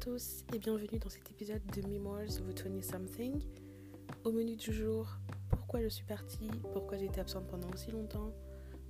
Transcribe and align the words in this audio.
tous 0.00 0.44
et 0.54 0.58
bienvenue 0.58 0.98
dans 0.98 1.10
cet 1.10 1.30
épisode 1.30 1.60
de 1.76 1.86
Memoirs 1.86 2.22
of 2.22 2.48
a 2.48 2.68
20 2.68 2.82
Something. 2.82 3.42
Au 4.24 4.32
menu 4.32 4.56
du 4.56 4.72
jour, 4.72 5.06
pourquoi 5.50 5.82
je 5.82 5.88
suis 5.88 6.06
partie, 6.06 6.48
pourquoi 6.72 6.96
j'ai 6.96 7.04
été 7.04 7.20
absente 7.20 7.46
pendant 7.48 7.68
aussi 7.68 7.90
longtemps, 7.90 8.32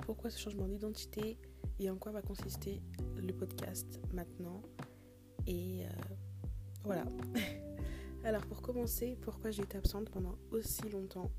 pourquoi 0.07 0.31
ce 0.31 0.39
changement 0.39 0.69
d'identité 0.69 1.37
et 1.81 1.91
en 1.91 1.97
quoi 1.97 2.13
va 2.13 2.23
consister 2.23 2.81
le 3.17 3.33
podcast 3.33 4.01
maintenant. 4.13 4.63
Et 5.49 5.85
euh, 5.85 5.89
voilà. 6.85 7.05
Alors 8.25 8.47
pour 8.47 8.63
commencer, 8.63 9.19
pourquoi 9.21 9.51
j'ai 9.51 9.65
été 9.65 9.79
absente 9.79 10.11
pendant 10.11 10.39
aussi 10.53 10.89
longtemps? 10.91 11.33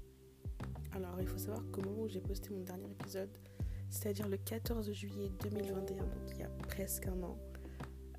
Alors 0.92 1.16
il 1.22 1.28
faut 1.28 1.38
savoir 1.38 1.64
qu'au 1.72 1.82
moment 1.82 2.02
où 2.02 2.10
j'ai 2.10 2.20
posté 2.20 2.50
mon 2.50 2.60
dernier 2.60 2.92
épisode, 2.92 3.32
c'est-à-dire 3.90 4.28
le 4.28 4.36
14 4.36 4.92
juillet 4.92 5.32
2021, 5.42 5.96
donc 5.96 6.30
il 6.32 6.40
y 6.40 6.44
a 6.44 6.50
presque 6.68 7.08
un 7.08 7.24
an, 7.24 7.38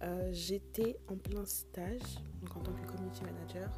euh, 0.03 0.29
j'étais 0.33 0.99
en 1.09 1.17
plein 1.17 1.45
stage, 1.45 2.19
donc 2.41 2.57
en 2.57 2.61
tant 2.61 2.73
que 2.73 2.87
community 2.87 3.23
manager, 3.25 3.71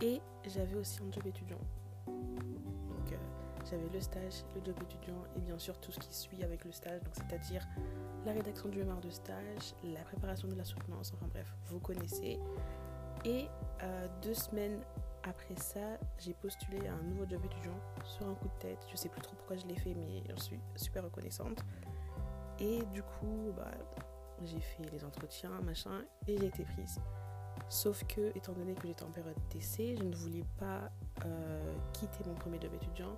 et 0.00 0.20
j'avais 0.46 0.76
aussi 0.76 1.00
un 1.02 1.10
job 1.10 1.26
étudiant. 1.26 1.60
Donc 2.06 3.12
euh, 3.12 3.16
j'avais 3.68 3.88
le 3.88 4.00
stage, 4.00 4.44
le 4.54 4.64
job 4.64 4.76
étudiant 4.82 5.22
et 5.36 5.40
bien 5.40 5.58
sûr 5.58 5.78
tout 5.80 5.92
ce 5.92 5.98
qui 5.98 6.14
suit 6.14 6.42
avec 6.44 6.64
le 6.64 6.72
stage, 6.72 7.02
donc 7.02 7.14
c'est-à-dire 7.14 7.66
la 8.24 8.32
rédaction 8.32 8.68
du 8.68 8.78
mémoire 8.78 9.00
de 9.00 9.10
stage, 9.10 9.74
la 9.82 10.00
préparation 10.02 10.48
de 10.48 10.54
la 10.54 10.64
soutenance, 10.64 11.12
enfin 11.14 11.26
bref, 11.28 11.52
vous 11.66 11.80
connaissez. 11.80 12.38
Et 13.24 13.46
euh, 13.82 14.08
deux 14.22 14.34
semaines 14.34 14.80
après 15.24 15.56
ça, 15.56 15.98
j'ai 16.18 16.34
postulé 16.34 16.86
à 16.86 16.94
un 16.94 17.02
nouveau 17.02 17.26
job 17.28 17.44
étudiant 17.44 17.78
sur 18.04 18.28
un 18.28 18.34
coup 18.34 18.48
de 18.48 18.58
tête. 18.60 18.78
Je 18.90 18.96
sais 18.96 19.08
plus 19.08 19.20
trop 19.20 19.34
pourquoi 19.36 19.56
je 19.56 19.66
l'ai 19.66 19.76
fait, 19.76 19.94
mais 19.94 20.22
j'en 20.28 20.36
suis 20.36 20.60
super 20.76 21.04
reconnaissante. 21.04 21.64
Et 22.60 22.84
du 22.86 23.02
coup, 23.02 23.52
bah, 23.56 23.70
j'ai 24.44 24.60
fait 24.60 24.90
les 24.92 25.04
entretiens, 25.04 25.60
machin, 25.62 26.04
et 26.26 26.38
j'ai 26.38 26.46
été 26.46 26.64
prise. 26.64 27.00
Sauf 27.68 28.04
que, 28.04 28.36
étant 28.36 28.52
donné 28.52 28.74
que 28.74 28.86
j'étais 28.86 29.02
en 29.02 29.10
période 29.10 29.36
d'essai, 29.50 29.96
je 29.96 30.02
ne 30.02 30.14
voulais 30.14 30.44
pas 30.58 30.90
euh, 31.24 31.74
quitter 31.92 32.24
mon 32.26 32.34
premier 32.34 32.58
job 32.60 32.72
étudiant 32.74 33.16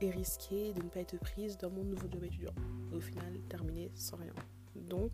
et 0.00 0.10
risquer 0.10 0.72
de 0.72 0.82
ne 0.82 0.88
pas 0.88 1.00
être 1.00 1.18
prise 1.18 1.58
dans 1.58 1.70
mon 1.70 1.84
nouveau 1.84 2.08
job 2.10 2.24
étudiant. 2.24 2.52
au 2.92 3.00
final, 3.00 3.38
terminer 3.48 3.90
sans 3.94 4.16
rien. 4.16 4.32
Donc, 4.74 5.12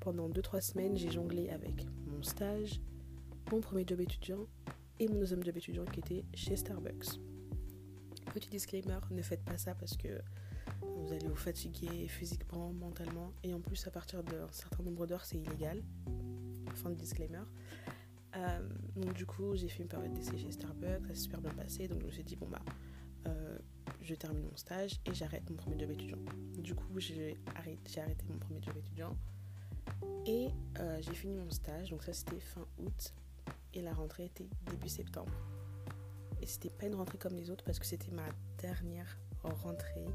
pendant 0.00 0.28
2-3 0.28 0.60
semaines, 0.60 0.96
j'ai 0.96 1.10
jonglé 1.10 1.48
avec 1.48 1.86
mon 2.06 2.22
stage, 2.22 2.80
mon 3.50 3.60
premier 3.60 3.84
job 3.86 4.00
étudiant 4.00 4.46
et 5.00 5.08
mon 5.08 5.18
deuxième 5.18 5.42
job 5.42 5.56
étudiant 5.56 5.84
qui 5.84 6.00
était 6.00 6.24
chez 6.34 6.56
Starbucks. 6.56 7.20
Petit 8.34 8.50
disclaimer, 8.50 8.98
ne 9.10 9.22
faites 9.22 9.44
pas 9.44 9.56
ça 9.56 9.74
parce 9.74 9.96
que 9.96 10.20
vous 10.82 11.12
allez 11.12 11.26
vous 11.26 11.36
fatiguer 11.36 12.08
physiquement, 12.08 12.72
mentalement, 12.72 13.32
et 13.42 13.54
en 13.54 13.60
plus 13.60 13.86
à 13.86 13.90
partir 13.90 14.22
d'un 14.22 14.50
certain 14.50 14.82
nombre 14.82 15.06
d'heures 15.06 15.24
c'est 15.24 15.38
illégal. 15.38 15.82
Fin 16.74 16.90
de 16.90 16.94
disclaimer. 16.94 17.42
Euh, 18.36 18.68
donc 18.94 19.14
du 19.14 19.24
coup 19.26 19.56
j'ai 19.56 19.68
fait 19.68 19.82
une 19.82 19.88
période 19.88 20.12
d'essai 20.12 20.36
chez 20.36 20.50
Starbucks, 20.50 21.06
ça 21.06 21.14
s'est 21.14 21.22
super 21.22 21.40
bien 21.40 21.52
passé, 21.52 21.88
donc 21.88 22.00
je 22.02 22.06
me 22.06 22.10
suis 22.10 22.24
dit 22.24 22.36
bon 22.36 22.46
bah 22.46 22.62
euh, 23.26 23.58
je 24.02 24.14
termine 24.14 24.44
mon 24.44 24.56
stage 24.56 25.00
et 25.06 25.14
j'arrête 25.14 25.48
mon 25.48 25.56
premier 25.56 25.78
job 25.78 25.90
étudiant. 25.90 26.18
Du 26.58 26.74
coup 26.74 26.98
j'ai 27.00 27.38
arrêté, 27.54 28.24
mon 28.28 28.38
premier 28.38 28.60
job 28.60 28.76
étudiant 28.76 29.16
et 30.26 30.48
euh, 30.78 30.98
j'ai 31.00 31.14
fini 31.14 31.34
mon 31.36 31.50
stage, 31.50 31.90
donc 31.90 32.02
ça 32.02 32.12
c'était 32.12 32.38
fin 32.38 32.66
août 32.78 33.14
et 33.72 33.80
la 33.80 33.94
rentrée 33.94 34.26
était 34.26 34.48
début 34.70 34.88
septembre. 34.88 35.32
Et 36.40 36.46
c'était 36.46 36.70
pas 36.70 36.86
une 36.86 36.94
rentrée 36.94 37.18
comme 37.18 37.34
les 37.34 37.50
autres 37.50 37.64
parce 37.64 37.78
que 37.78 37.86
c'était 37.86 38.12
ma 38.12 38.28
dernière 38.58 39.18
rentrée 39.42 40.06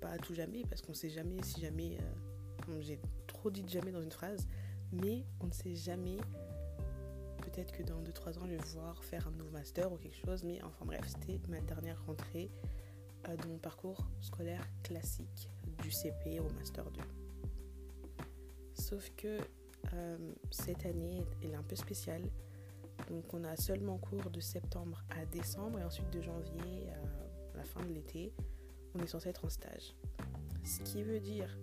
pas 0.00 0.10
à 0.10 0.18
tout 0.18 0.34
jamais, 0.34 0.62
parce 0.68 0.82
qu'on 0.82 0.94
sait 0.94 1.10
jamais 1.10 1.42
si 1.42 1.60
jamais. 1.60 1.98
Euh, 2.00 2.80
j'ai 2.80 3.00
trop 3.26 3.50
dit 3.50 3.64
jamais 3.66 3.90
dans 3.90 4.02
une 4.02 4.10
phrase, 4.10 4.46
mais 4.92 5.24
on 5.40 5.46
ne 5.46 5.52
sait 5.52 5.74
jamais. 5.74 6.18
Peut-être 7.42 7.72
que 7.72 7.82
dans 7.82 8.00
2-3 8.00 8.38
ans, 8.38 8.42
je 8.46 8.52
vais 8.52 8.64
voir 8.74 9.02
faire 9.02 9.26
un 9.26 9.32
nouveau 9.32 9.50
master 9.50 9.90
ou 9.92 9.96
quelque 9.96 10.16
chose, 10.16 10.44
mais 10.44 10.62
enfin 10.62 10.84
bref, 10.84 11.00
c'était 11.06 11.40
ma 11.48 11.60
dernière 11.60 12.04
rentrée 12.06 12.50
euh, 13.28 13.36
de 13.36 13.48
mon 13.48 13.58
parcours 13.58 14.06
scolaire 14.20 14.64
classique 14.82 15.50
du 15.82 15.90
CP 15.90 16.40
au 16.40 16.48
master 16.50 16.84
2. 16.90 17.00
Sauf 18.74 19.10
que 19.16 19.38
euh, 19.94 20.18
cette 20.50 20.86
année, 20.86 21.24
elle 21.42 21.52
est 21.52 21.56
un 21.56 21.62
peu 21.62 21.76
spéciale. 21.76 22.22
Donc 23.08 23.32
on 23.32 23.42
a 23.44 23.56
seulement 23.56 23.98
cours 23.98 24.30
de 24.30 24.40
septembre 24.40 25.02
à 25.10 25.24
décembre 25.24 25.78
et 25.80 25.84
ensuite 25.84 26.10
de 26.10 26.20
janvier 26.20 26.88
à 27.54 27.56
la 27.56 27.64
fin 27.64 27.82
de 27.82 27.92
l'été, 27.92 28.32
on 28.94 29.00
est 29.00 29.06
censé 29.06 29.28
être 29.28 29.44
en 29.44 29.48
stage. 29.48 29.94
Ce 30.64 30.80
qui 30.80 31.02
veut 31.02 31.20
dire 31.20 31.56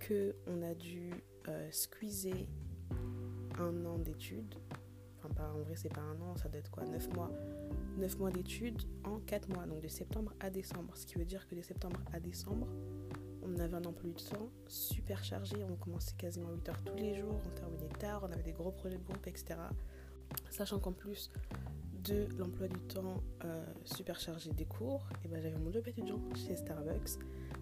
que 0.00 0.34
on 0.46 0.62
a 0.62 0.74
dû 0.74 1.12
euh, 1.48 1.68
squeezer 1.70 2.48
un 3.58 3.84
an 3.84 3.98
d'études. 3.98 4.54
Enfin, 5.18 5.32
pas, 5.34 5.52
en 5.52 5.60
vrai, 5.60 5.76
c'est 5.76 5.92
pas 5.92 6.00
un 6.00 6.20
an, 6.20 6.36
ça 6.36 6.48
doit 6.48 6.58
être 6.58 6.70
quoi 6.70 6.84
9 6.84 7.14
mois. 7.14 7.30
9 7.98 8.18
mois 8.18 8.30
d'études 8.30 8.82
en 9.04 9.18
4 9.20 9.48
mois, 9.50 9.66
donc 9.66 9.80
de 9.80 9.88
septembre 9.88 10.32
à 10.40 10.50
décembre. 10.50 10.96
Ce 10.96 11.06
qui 11.06 11.16
veut 11.16 11.24
dire 11.24 11.46
que 11.46 11.54
de 11.54 11.62
septembre 11.62 12.00
à 12.12 12.18
décembre, 12.18 12.66
on 13.44 13.58
avait 13.58 13.74
un 13.74 13.84
emploi 13.84 14.10
du 14.10 14.22
temps 14.24 14.50
super 14.66 15.22
chargé. 15.22 15.56
On 15.64 15.76
commençait 15.76 16.14
quasiment 16.16 16.50
8 16.52 16.68
heures 16.68 16.82
tous 16.84 16.96
les 16.96 17.14
jours, 17.14 17.40
on 17.46 17.50
terminait 17.50 17.88
tard, 17.98 18.26
on 18.28 18.32
avait 18.32 18.42
des 18.42 18.52
gros 18.52 18.72
projets 18.72 18.98
de 18.98 19.04
groupe, 19.04 19.26
etc. 19.26 19.56
Sachant 20.50 20.78
qu'en 20.78 20.92
plus, 20.92 21.30
de 22.04 22.26
l'emploi 22.38 22.68
du 22.68 22.78
temps 22.80 23.22
euh, 23.44 23.64
super 23.84 24.18
chargé 24.18 24.50
des 24.52 24.64
cours, 24.64 25.08
et 25.24 25.28
ben 25.28 25.40
j'avais 25.40 25.58
mon 25.58 25.72
job 25.72 25.86
étudiant 25.86 26.20
chez 26.34 26.56
Starbucks. 26.56 27.18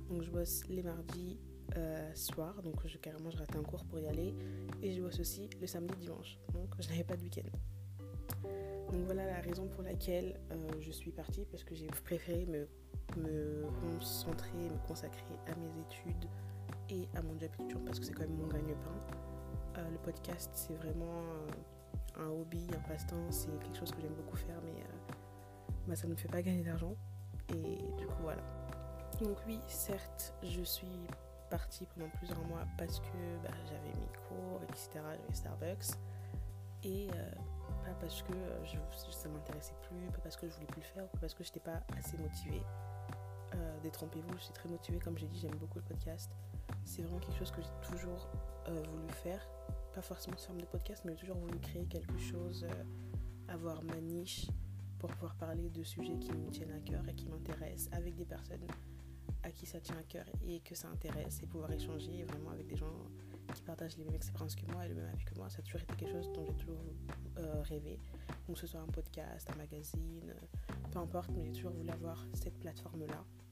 Donc 0.09 0.23
je 0.23 0.31
bosse 0.31 0.67
les 0.69 0.83
mardis 0.83 1.39
euh, 1.77 2.15
soir, 2.15 2.63
donc 2.63 2.87
je, 2.87 2.97
carrément 2.99 3.31
je 3.31 3.37
ratais 3.37 3.57
un 3.57 3.63
cours 3.63 3.85
pour 3.85 3.99
y 3.99 4.07
aller. 4.07 4.35
Et 4.83 4.93
je 4.93 5.03
bosse 5.03 5.21
aussi 5.21 5.49
le 5.61 5.67
samedi 5.67 5.95
dimanche, 5.99 6.39
donc 6.53 6.69
je 6.79 6.89
n'avais 6.89 7.05
pas 7.05 7.17
de 7.17 7.23
week-end. 7.23 7.49
Donc 8.93 9.05
voilà 9.05 9.27
la 9.27 9.41
raison 9.41 9.69
pour 9.69 9.83
laquelle 9.83 10.41
euh, 10.51 10.69
je 10.81 10.91
suis 10.91 11.13
partie, 11.13 11.45
parce 11.51 11.63
que 11.63 11.75
j'ai 11.75 11.87
préféré 11.87 12.47
me, 12.47 12.67
me 13.17 13.67
concentrer, 13.81 14.59
me 14.59 14.87
consacrer 14.87 15.35
à 15.47 15.55
mes 15.57 15.81
études 15.83 16.29
et 16.89 17.09
à 17.15 17.23
mon 17.23 17.39
job 17.39 17.51
étudiant, 17.59 17.81
parce 17.85 18.01
que 18.01 18.07
c'est 18.07 18.13
quand 18.13 18.27
même 18.27 18.37
mon 18.37 18.49
gagne-pain. 18.49 19.83
le 19.91 19.99
podcast, 19.99 20.51
c'est 20.55 20.75
vraiment 20.75 21.23
un 22.19 22.29
hobby, 22.29 22.67
un 22.75 22.89
passe-temps, 22.89 23.31
c'est 23.31 23.51
quelque 23.61 23.77
chose 23.77 23.91
que 23.93 24.01
j'aime 24.01 24.15
beaucoup 24.15 24.37
faire, 24.37 24.61
mais 24.65 24.81
euh, 24.81 25.13
bah, 25.87 25.97
ça 25.97 26.07
ne 26.07 26.13
me 26.13 26.17
fait 26.17 26.29
pas 26.29 26.43
gagner 26.43 26.63
d'argent. 26.63 26.95
Et 27.51 27.79
du 27.99 28.07
coup, 28.07 28.23
voilà. 28.23 28.43
Donc 29.21 29.37
oui, 29.47 29.61
certes, 29.67 30.35
je 30.43 30.63
suis 30.63 31.07
partie 31.51 31.87
pendant 31.87 32.09
plusieurs 32.11 32.43
mois 32.45 32.65
parce 32.79 33.01
que 33.01 33.37
bah, 33.43 33.51
j'avais 33.67 33.93
mes 33.99 34.13
cours, 34.29 34.61
etc. 34.65 34.91
J'avais 34.95 35.35
Starbucks. 35.35 35.97
Et 36.85 37.09
euh, 37.15 37.31
pas 37.85 37.95
parce 38.01 38.23
que 38.23 38.33
euh, 38.33 38.65
je, 38.65 38.77
ça 39.11 39.29
m'intéressait 39.29 39.75
plus, 39.83 40.07
pas 40.13 40.21
parce 40.23 40.37
que 40.37 40.49
je 40.49 40.55
voulais 40.55 40.67
plus 40.67 40.81
le 40.81 40.87
faire, 40.87 41.09
pas 41.09 41.19
parce 41.19 41.35
que 41.35 41.45
je 41.45 41.49
n'étais 41.51 41.61
pas 41.61 41.83
assez 41.99 42.17
motivée. 42.19 42.63
Détrompez-vous, 43.83 44.37
je 44.37 44.45
suis 44.45 44.53
très 44.53 44.69
motivée, 44.69 44.99
comme 44.99 45.17
j'ai 45.17 45.27
dit, 45.27 45.39
j'aime 45.41 45.57
beaucoup 45.57 45.79
le 45.79 45.85
podcast. 45.85 46.31
C'est 46.85 47.03
vraiment 47.03 47.19
quelque 47.19 47.39
chose 47.39 47.51
que 47.51 47.63
j'ai 47.63 47.97
toujours 47.97 48.29
voulu 48.67 49.09
faire 49.09 49.41
pas 49.95 50.03
forcément 50.03 50.37
sous 50.37 50.47
forme 50.47 50.61
de 50.61 50.67
podcast, 50.67 51.03
mais 51.05 51.13
j'ai 51.13 51.21
toujours 51.21 51.39
voulu 51.39 51.59
créer 51.59 51.87
quelque 51.87 52.19
chose, 52.19 52.65
euh, 52.69 53.53
avoir 53.53 53.83
ma 53.83 54.01
niche 54.01 54.47
pour 54.99 55.11
pouvoir 55.11 55.35
parler 55.37 55.71
de 55.71 55.83
sujets 55.83 56.19
qui 56.19 56.33
me 56.33 56.51
tiennent 56.51 56.73
à 56.73 56.81
cœur 56.81 57.09
et 57.09 57.15
qui 57.15 57.27
m'intéressent 57.27 57.93
avec 57.93 58.15
des 58.15 58.25
personnes 58.25 58.67
à 59.43 59.51
qui 59.51 59.67
ça 59.67 59.81
tient 59.81 59.97
à 59.97 60.03
cœur 60.03 60.27
et 60.47 60.61
que 60.61 60.75
ça 60.75 60.89
intéresse 60.89 61.41
et 61.43 61.47
pouvoir 61.47 61.73
échanger 61.73 62.25
vraiment 62.25 62.51
avec 62.51 62.67
des 62.67 62.77
gens 62.77 62.93
qui 63.55 63.63
partagent 63.63 63.97
les 63.97 64.05
mêmes 64.05 64.15
expériences 64.15 64.55
que 64.55 64.67
moi 64.71 64.85
et 64.85 64.89
le 64.89 64.95
même 64.95 65.09
avis 65.13 65.25
que 65.25 65.35
moi. 65.35 65.49
Ça 65.49 65.59
a 65.59 65.63
toujours 65.63 65.81
été 65.81 65.95
quelque 65.97 66.13
chose 66.13 66.31
dont 66.33 66.45
j'ai 66.47 66.55
toujours 66.55 66.85
euh, 67.39 67.63
rêvé. 67.63 67.99
Donc 68.47 68.57
que 68.57 68.61
ce 68.61 68.67
soit 68.67 68.81
un 68.81 68.87
podcast, 68.87 69.51
un 69.53 69.57
magazine, 69.57 70.35
peu 70.93 70.99
importe, 70.99 71.31
mais 71.31 71.47
j'ai 71.47 71.53
toujours 71.53 71.73
voulu 71.73 71.91
avoir 71.91 72.25
cette 72.35 72.59
plateforme-là 72.61 73.15
euh, 73.15 73.50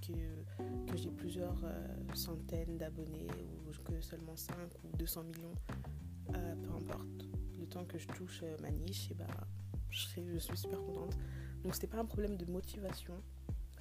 que, 0.00 0.90
que 0.90 0.96
j'ai 0.96 1.10
plusieurs 1.10 1.56
euh, 1.64 2.14
centaines 2.14 2.76
d'abonnés 2.76 3.28
ou 3.66 3.70
que 3.84 4.00
seulement 4.00 4.36
5 4.36 4.54
ou 4.84 4.96
200 4.96 5.24
millions, 5.24 5.54
euh, 6.34 6.54
peu 6.56 6.70
importe. 6.70 7.26
Le 7.58 7.66
temps 7.66 7.84
que 7.84 7.98
je 7.98 8.08
touche 8.08 8.42
ma 8.62 8.70
niche, 8.70 9.10
et 9.10 9.14
bah, 9.14 9.26
je, 9.90 10.06
je 10.32 10.38
suis 10.38 10.56
super 10.56 10.80
contente. 10.80 11.16
Donc 11.62 11.74
c'était 11.74 11.86
pas 11.86 11.98
un 11.98 12.06
problème 12.06 12.36
de 12.36 12.46
motivation, 12.46 13.14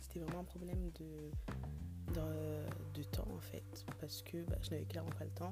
c'était 0.01 0.19
vraiment 0.19 0.41
un 0.41 0.45
problème 0.45 0.91
de, 0.99 1.31
de, 2.93 3.03
temps 3.03 3.27
en 3.33 3.39
fait, 3.39 3.85
parce 3.99 4.21
que 4.21 4.43
bah, 4.43 4.57
je 4.61 4.71
n'avais 4.71 4.85
clairement 4.85 5.11
pas 5.11 5.23
le 5.23 5.31
temps. 5.31 5.51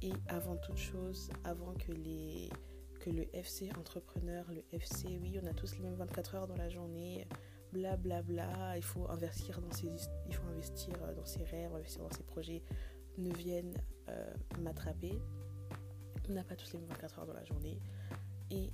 Et 0.00 0.12
avant 0.28 0.56
toute 0.56 0.78
chose, 0.78 1.30
avant 1.44 1.74
que 1.74 1.92
les 1.92 2.50
que 2.98 3.10
le 3.10 3.26
FC 3.36 3.70
entrepreneur, 3.76 4.44
le 4.52 4.62
FC, 4.72 5.18
oui, 5.20 5.38
on 5.42 5.46
a 5.46 5.52
tous 5.52 5.74
les 5.74 5.80
mêmes 5.80 5.94
24 5.94 6.34
heures 6.36 6.46
dans 6.46 6.56
la 6.56 6.68
journée, 6.68 7.26
blablabla, 7.72 8.22
bla, 8.22 8.76
il 8.76 8.82
faut 8.82 9.08
investir 9.10 9.60
dans 9.60 9.72
ses, 9.72 9.88
il 10.26 10.34
faut 10.34 10.46
investir 10.48 10.94
dans 11.14 11.24
ses 11.24 11.44
rêves, 11.44 11.74
investir 11.74 12.02
dans 12.02 12.10
ses 12.10 12.22
projets, 12.22 12.62
ne 13.18 13.32
viennent 13.32 13.74
euh, 14.08 14.32
m'attraper. 14.60 15.20
On 16.28 16.32
n'a 16.32 16.44
pas 16.44 16.54
tous 16.54 16.72
les 16.72 16.78
mêmes 16.78 16.88
24 16.90 17.18
heures 17.18 17.26
dans 17.26 17.34
la 17.34 17.44
journée. 17.44 17.80
Et 18.50 18.70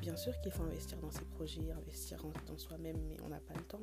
bien 0.00 0.16
sûr 0.16 0.38
qu'il 0.40 0.52
faut 0.52 0.62
investir 0.62 0.98
dans 0.98 1.10
ses 1.10 1.24
projets, 1.24 1.70
investir 1.72 2.22
dans 2.46 2.58
soi-même, 2.58 2.98
mais 3.08 3.16
on 3.24 3.28
n'a 3.28 3.40
pas 3.40 3.54
le 3.54 3.64
temps. 3.64 3.82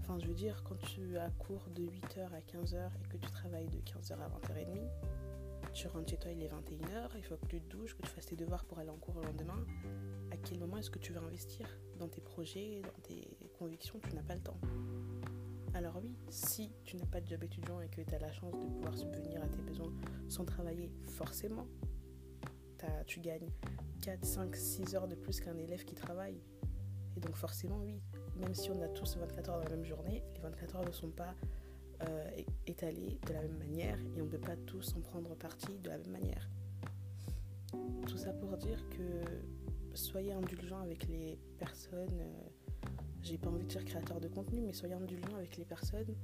Enfin, 0.00 0.18
je 0.18 0.26
veux 0.26 0.34
dire, 0.34 0.62
quand 0.64 0.76
tu 0.76 1.16
as 1.16 1.30
cours 1.30 1.66
de 1.74 1.82
8h 1.82 2.30
à 2.32 2.40
15h 2.40 2.90
et 3.02 3.08
que 3.08 3.16
tu 3.16 3.30
travailles 3.30 3.68
de 3.68 3.78
15h 3.78 4.12
à 4.12 4.28
20h30, 4.28 5.72
tu 5.72 5.88
rentres 5.88 6.10
chez 6.10 6.18
toi, 6.18 6.30
il 6.30 6.42
est 6.42 6.48
21h, 6.48 7.10
il 7.16 7.24
faut 7.24 7.36
que 7.36 7.46
tu 7.46 7.60
te 7.60 7.70
douches, 7.70 7.96
que 7.96 8.02
tu 8.02 8.10
fasses 8.10 8.26
tes 8.26 8.36
devoirs 8.36 8.64
pour 8.66 8.78
aller 8.78 8.90
en 8.90 8.98
cours 8.98 9.14
le 9.18 9.26
lendemain. 9.26 9.64
À 10.30 10.36
quel 10.36 10.58
moment 10.58 10.76
est-ce 10.76 10.90
que 10.90 10.98
tu 10.98 11.12
veux 11.12 11.20
investir? 11.20 11.66
Dans 11.98 12.08
tes 12.08 12.20
projets, 12.20 12.80
dans 12.82 13.02
tes 13.02 13.36
convictions 13.58 13.98
Tu 14.08 14.14
n'as 14.14 14.22
pas 14.22 14.34
le 14.34 14.42
temps. 14.42 14.58
Alors 15.74 15.96
oui, 16.02 16.16
si 16.28 16.70
tu 16.84 16.96
n'as 16.96 17.06
pas 17.06 17.20
de 17.20 17.26
job 17.26 17.42
étudiant 17.42 17.80
et 17.80 17.88
que 17.88 18.00
tu 18.00 18.14
as 18.14 18.18
la 18.18 18.32
chance 18.32 18.54
de 18.54 18.66
pouvoir 18.66 18.96
subvenir 18.96 19.42
à 19.42 19.48
tes 19.48 19.62
besoins 19.62 19.92
sans 20.28 20.44
travailler, 20.44 20.92
forcément, 21.02 21.66
tu 23.06 23.20
gagnes 23.20 23.50
4, 24.02 24.24
5, 24.24 24.56
6 24.56 24.94
heures 24.94 25.08
de 25.08 25.14
plus 25.14 25.40
qu'un 25.40 25.56
élève 25.56 25.84
qui 25.84 25.94
travaille. 25.94 26.40
Et 27.16 27.20
donc 27.20 27.36
forcément, 27.36 27.78
oui, 27.78 28.00
même 28.36 28.54
si 28.54 28.70
on 28.70 28.80
a 28.82 28.88
tous 28.88 29.16
24 29.16 29.50
heures 29.50 29.58
dans 29.58 29.64
la 29.64 29.70
même 29.70 29.84
journée, 29.84 30.22
les 30.34 30.40
24 30.40 30.76
heures 30.76 30.84
ne 30.84 30.92
sont 30.92 31.10
pas 31.10 31.34
euh, 32.02 32.30
étalées 32.66 33.18
de 33.26 33.32
la 33.32 33.42
même 33.42 33.58
manière 33.58 33.98
et 34.16 34.20
on 34.20 34.24
ne 34.24 34.30
peut 34.30 34.38
pas 34.38 34.56
tous 34.66 34.94
en 34.96 35.00
prendre 35.00 35.34
partie 35.36 35.78
de 35.78 35.88
la 35.88 35.98
même 35.98 36.10
manière. 36.10 36.48
Tout 38.06 38.18
ça 38.18 38.32
pour 38.32 38.56
dire 38.56 38.84
que 38.90 39.24
soyez 39.94 40.32
indulgents 40.32 40.80
avec 40.80 41.06
les 41.08 41.38
personnes, 41.58 42.20
euh, 42.20 42.88
j'ai 43.22 43.38
pas 43.38 43.48
envie 43.48 43.64
de 43.64 43.68
dire 43.68 43.84
créateurs 43.84 44.20
de 44.20 44.28
contenu, 44.28 44.60
mais 44.60 44.72
soyez 44.72 44.94
indulgents 44.94 45.36
avec 45.36 45.56
les 45.56 45.64
personnes 45.64 46.14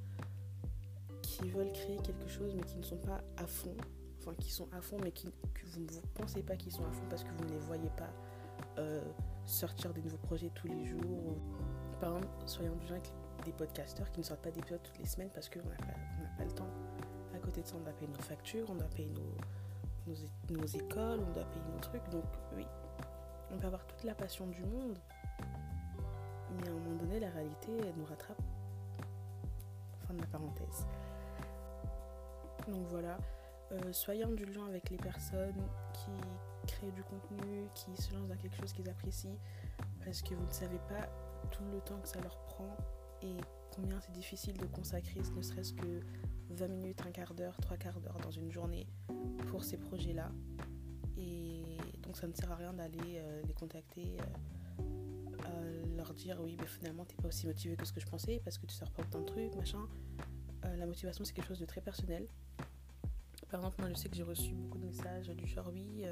qui 1.23 1.49
veulent 1.49 1.73
créer 1.73 1.97
quelque 1.99 2.29
chose 2.29 2.55
mais 2.55 2.63
qui 2.63 2.77
ne 2.77 2.83
sont 2.83 2.99
pas 2.99 3.23
à 3.37 3.47
fond, 3.47 3.77
enfin 4.19 4.35
qui 4.35 4.51
sont 4.51 4.69
à 4.73 4.81
fond 4.81 4.99
mais 5.03 5.13
qui, 5.13 5.29
que 5.55 5.67
vous 5.67 5.81
ne 5.81 6.01
pensez 6.15 6.43
pas 6.43 6.57
qu'ils 6.57 6.73
sont 6.73 6.85
à 6.85 6.93
fond 6.93 7.05
parce 7.09 7.25
que 7.25 7.31
vous 7.31 7.45
ne 7.45 7.51
les 7.51 7.59
voyez 7.59 7.91
pas 7.97 8.13
euh, 8.79 9.03
sortir 9.47 9.93
des 9.93 10.03
nouveaux 10.03 10.19
projets 10.19 10.51
tous 10.55 10.69
les 10.69 10.85
jours. 10.87 11.37
Par 12.01 12.17
exemple, 12.17 12.35
soyez 12.47 12.69
indulgents 12.71 12.95
avec 12.95 13.13
des 13.45 13.53
podcasteurs 13.53 14.11
qui 14.11 14.21
ne 14.21 14.25
sortent 14.25 14.43
pas 14.43 14.51
d'épisodes 14.51 14.83
toutes 14.83 14.99
les 14.99 15.07
semaines 15.07 15.31
parce 15.35 15.49
qu'on 15.49 15.61
n'a 15.61 15.77
pas, 15.77 16.37
pas, 16.39 16.45
le 16.45 16.53
temps. 16.53 16.69
À 17.35 17.39
côté 17.39 17.63
de 17.63 17.67
ça, 17.67 17.77
on 17.77 17.81
doit 17.81 17.93
payer 17.93 18.11
nos 18.11 18.23
factures, 18.23 18.67
on 18.71 18.75
doit 18.75 18.89
payer 18.89 19.11
nos, 19.11 20.55
nos, 20.57 20.67
écoles, 20.67 21.21
on 21.27 21.33
doit 21.33 21.45
payer 21.45 21.65
nos 21.73 21.81
trucs. 21.81 22.09
Donc 22.11 22.25
oui, 22.57 22.67
on 23.53 23.59
peut 23.59 23.67
avoir 23.67 23.87
toute 23.87 24.05
la 24.05 24.15
passion 24.15 24.47
du 24.47 24.63
monde, 24.63 24.99
mais 26.57 26.69
à 26.69 26.71
un 26.71 26.75
moment 26.75 26.97
donné, 26.97 27.21
la 27.21 27.31
réalité, 27.31 27.73
elle 27.79 27.95
nous 27.97 28.05
rattrape. 28.05 28.41
Fin 30.07 30.15
de 30.15 30.21
la 30.21 30.27
parenthèse. 30.27 30.87
Donc 32.69 32.87
voilà, 32.89 33.19
euh, 33.73 33.93
soyez 33.93 34.25
indulgents 34.25 34.67
avec 34.67 34.91
les 34.91 34.97
personnes 34.97 35.63
qui 35.93 36.11
créent 36.67 36.93
du 36.93 37.03
contenu, 37.05 37.67
qui 37.75 37.97
se 38.01 38.13
lancent 38.15 38.29
dans 38.29 38.37
quelque 38.37 38.57
chose 38.57 38.73
qu'ils 38.73 38.89
apprécient, 38.89 39.37
parce 40.05 40.23
que 40.23 40.35
vous 40.35 40.47
ne 40.47 40.53
savez 40.53 40.79
pas 40.89 41.09
tout 41.51 41.65
le 41.73 41.81
temps 41.81 41.99
que 42.01 42.09
ça 42.09 42.21
leur 42.21 42.39
prend 42.45 42.77
et 43.23 43.37
combien 43.75 44.01
c'est 44.01 44.13
difficile 44.13 44.57
de 44.57 44.67
consacrer 44.67 45.21
ne 45.21 45.43
serait-ce 45.43 45.73
que 45.73 46.01
20 46.51 46.69
minutes, 46.69 47.01
un 47.07 47.11
quart 47.11 47.35
d'heure, 47.35 47.57
trois 47.61 47.77
quarts 47.77 48.01
d'heure 48.01 48.19
dans 48.23 48.31
une 48.31 48.51
journée 48.51 48.87
pour 49.49 49.63
ces 49.65 49.77
projets-là. 49.77 50.31
Donc 52.03 52.17
ça 52.17 52.27
ne 52.27 52.33
sert 52.33 52.51
à 52.51 52.57
rien 52.57 52.73
d'aller 52.73 53.19
euh, 53.19 53.43
les 53.47 53.53
contacter, 53.53 54.17
euh, 54.19 54.83
euh, 55.47 55.97
leur 55.97 56.13
dire 56.15 56.39
oui 56.41 56.57
mais 56.59 56.67
finalement 56.67 57.05
t'es 57.05 57.17
pas 57.17 57.29
aussi 57.29 57.47
motivé 57.47 57.77
que 57.77 57.87
ce 57.87 57.93
que 57.93 58.01
je 58.01 58.07
pensais 58.07 58.41
parce 58.45 58.59
que 58.59 58.67
tu 58.67 58.75
sors 58.75 58.91
pas 58.91 59.03
autant 59.03 59.21
de 59.21 59.27
trucs, 59.27 59.55
machin. 59.55 59.87
la 60.63 60.87
motivation 60.87 61.25
c'est 61.25 61.33
quelque 61.33 61.49
chose 61.49 61.61
de 61.61 61.67
très 61.67 61.81
personnel. 61.81 62.27
Par 63.51 63.61
exemple 63.61 63.81
moi 63.81 63.89
je 63.91 63.95
sais 63.95 64.09
que 64.09 64.17
j'ai 64.17 64.23
reçu 64.23 64.55
beaucoup 64.55 64.79
de 64.79 64.87
messages 64.87 65.29
du 65.29 65.47
genre 65.47 65.69
oui 65.73 66.05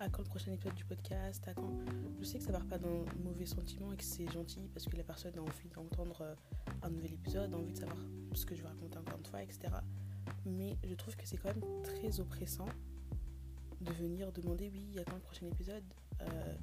à 0.00 0.08
quand 0.08 0.22
le 0.22 0.28
prochain 0.28 0.52
épisode 0.52 0.74
du 0.74 0.84
podcast, 0.84 1.46
à 1.48 1.54
quand. 1.54 1.78
Je 2.20 2.24
sais 2.24 2.38
que 2.38 2.44
ça 2.44 2.52
part 2.52 2.66
pas 2.66 2.78
d'un 2.78 3.04
mauvais 3.24 3.46
sentiment 3.46 3.92
et 3.92 3.96
que 3.96 4.04
c'est 4.04 4.30
gentil 4.30 4.68
parce 4.72 4.86
que 4.86 4.96
la 4.96 5.02
personne 5.02 5.36
a 5.36 5.40
envie 5.40 5.68
d'entendre 5.74 6.22
euh, 6.22 6.34
un 6.82 6.90
nouvel 6.90 7.14
épisode, 7.14 7.52
a 7.52 7.56
envie 7.56 7.72
de 7.72 7.78
savoir 7.78 7.98
ce 8.34 8.46
que 8.46 8.54
je 8.54 8.62
vais 8.62 8.68
raconter 8.68 8.98
encore 8.98 9.18
une 9.18 9.26
fois, 9.26 9.42
etc. 9.42 9.74
Mais 10.46 10.76
je 10.84 10.94
trouve 10.94 11.16
que 11.16 11.26
c'est 11.26 11.36
quand 11.36 11.48
même 11.48 11.82
très 11.82 12.20
oppressant 12.20 12.68
de 13.80 13.92
venir 13.92 14.32
demander 14.32 14.70
oui, 14.70 14.98
à 14.98 15.04
quand 15.04 15.16
le 15.16 15.22
prochain 15.22 15.46
épisode. 15.46 15.84
Euh, 16.22 16.54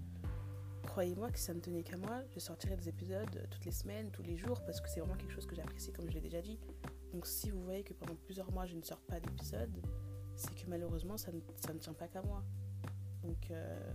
croyez-moi 0.84 1.30
que 1.32 1.40
ça 1.40 1.54
ne 1.54 1.60
tenait 1.60 1.84
qu'à 1.84 1.98
moi, 1.98 2.22
je 2.34 2.40
sortirais 2.40 2.76
des 2.78 2.90
épisodes 2.90 3.48
toutes 3.50 3.66
les 3.66 3.72
semaines, 3.72 4.12
tous 4.12 4.24
les 4.24 4.38
jours, 4.38 4.62
parce 4.66 4.82
que 4.82 4.90
c'est 4.90 5.00
vraiment 5.00 5.16
quelque 5.16 5.34
chose 5.34 5.46
que 5.46 5.56
j'apprécie, 5.56 5.92
comme 5.92 6.10
je 6.10 6.14
l'ai 6.14 6.22
déjà 6.22 6.42
dit. 6.42 6.60
Donc 7.14 7.26
si 7.28 7.50
vous 7.50 7.64
voyez 7.64 7.84
que 7.84 7.94
pendant 7.94 8.16
plusieurs 8.16 8.52
mois 8.52 8.66
je 8.66 8.76
ne 8.76 8.82
sors 8.82 9.02
pas 9.02 9.20
d'épisode, 9.20 9.82
c'est 10.36 10.54
que 10.54 10.70
malheureusement 10.70 11.18
ça 11.18 11.32
ça 11.56 11.74
ne 11.74 11.80
tient 11.80 11.94
pas 11.94 12.08
qu'à 12.08 12.22
moi. 12.22 12.44
Donc 13.24 13.52
euh, 13.52 13.94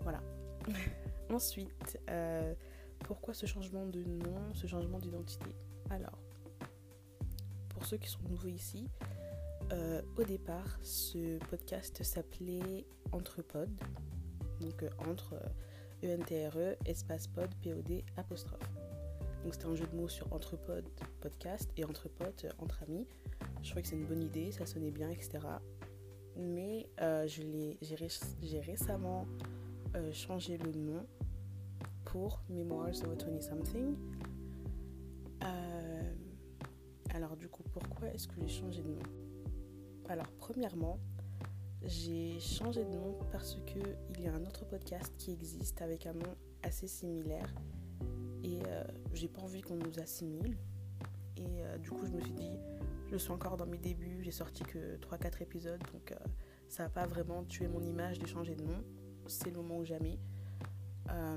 voilà. 0.00 0.22
Ensuite, 1.30 1.98
euh, 2.10 2.54
pourquoi 3.00 3.34
ce 3.34 3.46
changement 3.46 3.86
de 3.86 4.02
nom, 4.04 4.52
ce 4.54 4.66
changement 4.66 4.98
d'identité? 4.98 5.54
Alors, 5.90 6.18
pour 7.70 7.86
ceux 7.86 7.96
qui 7.96 8.08
sont 8.08 8.22
nouveaux 8.28 8.48
ici, 8.48 8.88
euh, 9.72 10.02
au 10.16 10.24
départ, 10.24 10.78
ce 10.82 11.38
podcast 11.46 12.02
s'appelait 12.02 12.86
Entrepod. 13.12 13.68
Donc 14.60 14.84
entre 15.08 15.34
E-N-T-R-E, 16.04 16.58
e, 16.58 16.76
espace 16.86 17.26
pod, 17.26 17.48
P-O-D, 17.62 18.04
apostrophe. 18.16 18.70
Donc 19.42 19.54
c'était 19.54 19.66
un 19.66 19.74
jeu 19.74 19.86
de 19.86 19.96
mots 19.96 20.08
sur 20.08 20.32
Entrepod, 20.32 20.84
podcast, 21.20 21.70
et 21.76 21.84
entre 21.84 22.08
entre 22.58 22.82
amis. 22.84 23.08
Je 23.62 23.70
trouvais 23.70 23.82
que 23.82 23.88
c'est 23.88 23.96
une 23.96 24.06
bonne 24.06 24.22
idée, 24.22 24.52
ça 24.52 24.66
sonnait 24.66 24.92
bien, 24.92 25.10
etc 25.10 25.40
mais 26.36 26.88
euh, 27.00 27.26
j'ai 27.26 28.60
récemment 28.60 29.26
euh, 29.94 30.12
changé 30.12 30.56
le 30.58 30.72
nom 30.72 31.06
pour 32.04 32.42
Memoirs 32.48 33.02
of 33.04 33.12
a 33.12 33.24
20-something. 33.24 33.94
Euh, 35.44 36.14
alors 37.14 37.36
du 37.36 37.48
coup, 37.48 37.62
pourquoi 37.72 38.08
est-ce 38.08 38.28
que 38.28 38.34
j'ai 38.40 38.48
changé 38.48 38.82
de 38.82 38.88
nom? 38.88 39.21
Alors 40.12 40.30
premièrement, 40.36 40.98
j'ai 41.86 42.38
changé 42.38 42.84
de 42.84 42.90
nom 42.90 43.16
parce 43.30 43.54
que 43.64 43.78
il 44.10 44.20
y 44.20 44.26
a 44.28 44.34
un 44.34 44.44
autre 44.44 44.66
podcast 44.66 45.10
qui 45.16 45.32
existe 45.32 45.80
avec 45.80 46.04
un 46.04 46.12
nom 46.12 46.36
assez 46.62 46.86
similaire 46.86 47.54
et 48.44 48.58
j'ai 49.14 49.28
pas 49.28 49.40
envie 49.40 49.62
qu'on 49.62 49.76
nous 49.76 49.98
assimile. 50.00 50.58
Et 51.38 51.62
du 51.80 51.90
coup, 51.90 52.04
je 52.04 52.12
me 52.12 52.20
suis 52.20 52.34
dit, 52.34 52.52
je 53.10 53.16
suis 53.16 53.30
encore 53.30 53.56
dans 53.56 53.64
mes 53.64 53.78
débuts, 53.78 54.18
j'ai 54.22 54.32
sorti 54.32 54.64
que 54.64 54.98
3-4 54.98 55.42
épisodes, 55.44 55.80
donc 55.94 56.12
euh, 56.12 56.16
ça 56.68 56.82
n'a 56.82 56.90
pas 56.90 57.06
vraiment 57.06 57.42
tué 57.44 57.66
mon 57.66 57.80
image 57.80 58.18
de 58.18 58.26
changer 58.26 58.54
de 58.54 58.64
nom. 58.64 58.84
C'est 59.28 59.48
le 59.48 59.56
moment 59.56 59.78
ou 59.78 59.84
jamais. 59.86 60.18
Euh, 61.12 61.36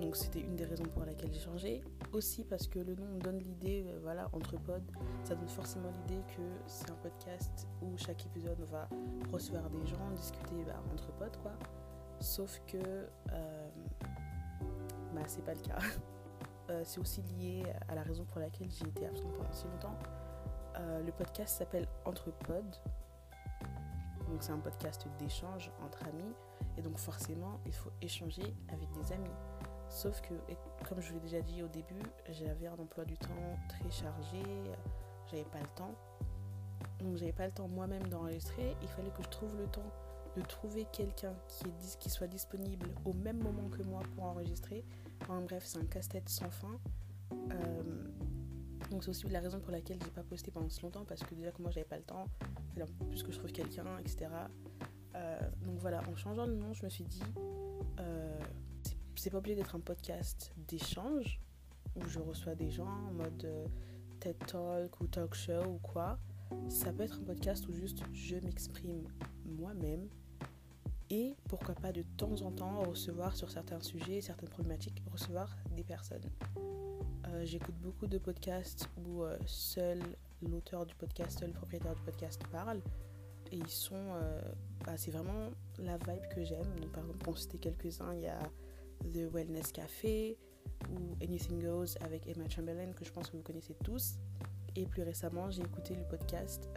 donc 0.00 0.16
c'était 0.16 0.40
une 0.40 0.56
des 0.56 0.64
raisons 0.64 0.84
pour 0.84 1.04
laquelle 1.04 1.32
j'ai 1.32 1.40
changé. 1.40 1.82
Aussi 2.12 2.44
parce 2.44 2.66
que 2.66 2.78
le 2.78 2.94
nom 2.94 3.18
donne 3.18 3.38
l'idée, 3.38 3.84
euh, 3.86 3.98
voilà, 4.02 4.28
entre 4.32 4.56
pods, 4.58 4.80
ça 5.24 5.34
donne 5.34 5.48
forcément 5.48 5.90
l'idée 5.90 6.22
que 6.36 6.42
c'est 6.66 6.90
un 6.90 6.96
podcast 6.96 7.66
où 7.80 7.96
chaque 7.96 8.26
épisode 8.26 8.60
va 8.70 8.88
recevoir 9.32 9.68
des 9.70 9.86
gens, 9.86 10.10
discuter 10.14 10.64
bah, 10.66 10.82
entre 10.92 11.12
quoi. 11.16 11.52
Sauf 12.20 12.60
que 12.66 13.06
bah, 15.14 15.22
c'est 15.26 15.44
pas 15.44 15.54
le 15.54 15.60
cas. 15.60 15.78
c'est 16.84 17.00
aussi 17.00 17.22
lié 17.22 17.64
à 17.88 17.94
la 17.94 18.02
raison 18.02 18.24
pour 18.24 18.40
laquelle 18.40 18.70
j'ai 18.70 18.86
été 18.86 19.06
absente 19.06 19.32
pendant 19.32 19.52
si 19.52 19.66
longtemps. 19.66 19.98
Euh, 20.78 21.02
le 21.02 21.12
podcast 21.12 21.58
s'appelle 21.58 21.86
Entrepod. 22.04 22.64
Donc 24.32 24.42
c'est 24.42 24.52
un 24.52 24.58
podcast 24.58 25.06
d'échange 25.18 25.70
entre 25.84 26.02
amis. 26.04 26.32
Et 26.78 26.82
donc 26.82 26.96
forcément, 26.96 27.60
il 27.66 27.74
faut 27.74 27.90
échanger 28.00 28.54
avec 28.68 28.90
des 28.92 29.12
amis. 29.12 29.28
Sauf 29.90 30.22
que, 30.22 30.32
comme 30.88 31.02
je 31.02 31.08
vous 31.08 31.14
l'ai 31.16 31.20
déjà 31.20 31.42
dit 31.42 31.62
au 31.62 31.68
début, 31.68 32.02
j'avais 32.30 32.66
un 32.66 32.78
emploi 32.78 33.04
du 33.04 33.18
temps 33.18 33.58
très 33.68 33.90
chargé. 33.90 34.42
J'avais 35.30 35.44
pas 35.44 35.60
le 35.60 35.68
temps. 35.76 35.94
Donc 37.00 37.16
j'avais 37.18 37.34
pas 37.34 37.44
le 37.44 37.52
temps 37.52 37.68
moi-même 37.68 38.06
d'enregistrer. 38.08 38.74
Il 38.80 38.88
fallait 38.88 39.10
que 39.10 39.22
je 39.22 39.28
trouve 39.28 39.54
le 39.58 39.66
temps 39.66 39.92
de 40.34 40.40
trouver 40.40 40.86
quelqu'un 40.90 41.34
qui, 41.48 41.66
qui 41.98 42.08
soit 42.08 42.26
disponible 42.26 42.88
au 43.04 43.12
même 43.12 43.36
moment 43.42 43.68
que 43.68 43.82
moi 43.82 44.00
pour 44.14 44.24
enregistrer. 44.24 44.82
En 45.28 45.42
bref, 45.42 45.64
c'est 45.66 45.78
un 45.78 45.84
casse-tête 45.84 46.30
sans 46.30 46.50
fin. 46.50 46.78
Euh, 47.50 47.82
donc 48.92 49.04
c'est 49.04 49.10
aussi 49.10 49.26
la 49.28 49.40
raison 49.40 49.58
pour 49.58 49.72
laquelle 49.72 49.98
j'ai 50.04 50.10
pas 50.10 50.22
posté 50.22 50.50
pendant 50.50 50.68
si 50.68 50.82
longtemps 50.82 51.04
parce 51.04 51.22
que 51.22 51.34
déjà 51.34 51.50
que 51.50 51.62
moi 51.62 51.70
j'avais 51.70 51.86
pas 51.86 51.96
le 51.96 52.02
temps, 52.02 52.26
il 52.76 52.84
plus 53.08 53.22
que 53.22 53.32
je 53.32 53.38
trouve 53.38 53.50
quelqu'un, 53.50 53.98
etc. 53.98 54.28
Euh, 55.14 55.40
donc 55.64 55.78
voilà, 55.78 56.02
en 56.08 56.14
changeant 56.14 56.46
le 56.46 56.54
nom, 56.54 56.74
je 56.74 56.84
me 56.84 56.90
suis 56.90 57.04
dit, 57.04 57.22
euh, 58.00 58.40
c'est 59.16 59.30
pas 59.30 59.38
obligé 59.38 59.56
d'être 59.56 59.74
un 59.74 59.80
podcast 59.80 60.52
d'échange 60.68 61.40
où 61.96 62.06
je 62.06 62.18
reçois 62.18 62.54
des 62.54 62.70
gens 62.70 62.86
en 62.86 63.12
mode 63.12 63.44
euh, 63.44 63.66
TED 64.20 64.36
Talk 64.46 65.00
ou 65.00 65.06
talk 65.06 65.34
show 65.34 65.64
ou 65.64 65.78
quoi. 65.78 66.18
Ça 66.68 66.92
peut 66.92 67.04
être 67.04 67.18
un 67.18 67.24
podcast 67.24 67.66
où 67.68 67.72
juste 67.72 68.02
je 68.12 68.36
m'exprime 68.36 69.04
moi-même 69.46 70.06
et 71.08 71.34
pourquoi 71.48 71.74
pas 71.74 71.92
de 71.92 72.02
temps 72.02 72.42
en 72.42 72.50
temps 72.50 72.82
recevoir 72.82 73.36
sur 73.36 73.50
certains 73.50 73.80
sujets, 73.80 74.20
certaines 74.20 74.50
problématiques, 74.50 75.02
recevoir 75.10 75.56
des 75.74 75.84
personnes. 75.84 76.30
Euh, 77.28 77.44
j'écoute 77.44 77.74
beaucoup 77.80 78.06
de 78.06 78.18
podcasts 78.18 78.88
où 78.96 79.22
euh, 79.22 79.36
seul 79.46 80.00
l'auteur 80.42 80.86
du 80.86 80.94
podcast, 80.94 81.38
seul 81.38 81.48
le 81.48 81.54
propriétaire 81.54 81.94
du 81.94 82.02
podcast 82.02 82.42
parle. 82.50 82.80
Et 83.50 83.56
ils 83.56 83.68
sont. 83.68 83.94
Euh, 83.94 84.40
bah, 84.84 84.96
c'est 84.96 85.10
vraiment 85.10 85.50
la 85.78 85.96
vibe 85.98 86.26
que 86.34 86.44
j'aime. 86.44 86.68
Par 86.92 87.02
exemple, 87.02 87.18
pour 87.18 87.38
citer 87.38 87.58
quelques-uns, 87.58 88.14
il 88.14 88.22
y 88.22 88.28
a 88.28 88.40
The 89.12 89.32
Wellness 89.32 89.72
Café, 89.72 90.38
ou 90.90 91.16
Anything 91.22 91.62
Goes 91.62 91.96
avec 92.00 92.26
Emma 92.26 92.48
Chamberlain, 92.48 92.92
que 92.92 93.04
je 93.04 93.12
pense 93.12 93.30
que 93.30 93.36
vous 93.36 93.42
connaissez 93.42 93.76
tous. 93.84 94.14
Et 94.74 94.86
plus 94.86 95.02
récemment, 95.02 95.50
j'ai 95.50 95.62
écouté 95.62 95.94
le 95.94 96.04
podcast 96.04 96.70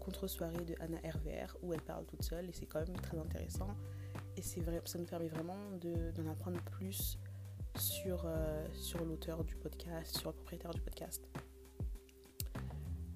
Contre-soirée 0.00 0.64
de 0.64 0.76
Anna 0.78 0.98
RVR, 0.98 1.56
où 1.62 1.74
elle 1.74 1.82
parle 1.82 2.06
toute 2.06 2.22
seule, 2.22 2.48
et 2.48 2.52
c'est 2.52 2.66
quand 2.66 2.86
même 2.86 2.96
très 3.00 3.18
intéressant. 3.18 3.68
Et 4.36 4.42
c'est 4.42 4.60
vrai, 4.60 4.80
ça 4.84 4.98
nous 4.98 5.06
permet 5.06 5.28
vraiment 5.28 5.56
d'en 6.14 6.30
apprendre 6.30 6.60
plus 6.70 7.18
sur, 7.76 8.22
euh, 8.24 8.66
sur 8.72 9.04
l'auteur 9.04 9.44
du 9.44 9.54
podcast, 9.56 10.18
sur 10.18 10.30
le 10.30 10.36
propriétaire 10.36 10.72
du 10.72 10.80
podcast. 10.80 11.28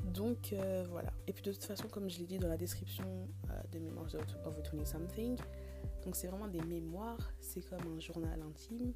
Donc 0.04 0.52
euh, 0.52 0.84
voilà. 0.90 1.12
Et 1.26 1.32
puis 1.32 1.42
de 1.42 1.52
toute 1.52 1.64
façon, 1.64 1.88
comme 1.88 2.08
je 2.08 2.18
l'ai 2.18 2.26
dit 2.26 2.38
dans 2.38 2.48
la 2.48 2.56
description 2.56 3.28
euh, 3.50 3.62
des 3.70 3.80
mémoires 3.80 4.06
of 4.44 4.58
a 4.58 4.76
20 4.76 4.84
something, 4.84 5.38
donc 6.04 6.16
c'est 6.16 6.26
vraiment 6.26 6.48
des 6.48 6.62
mémoires, 6.62 7.32
c'est 7.40 7.62
comme 7.62 7.96
un 7.96 8.00
journal 8.00 8.40
intime. 8.42 8.92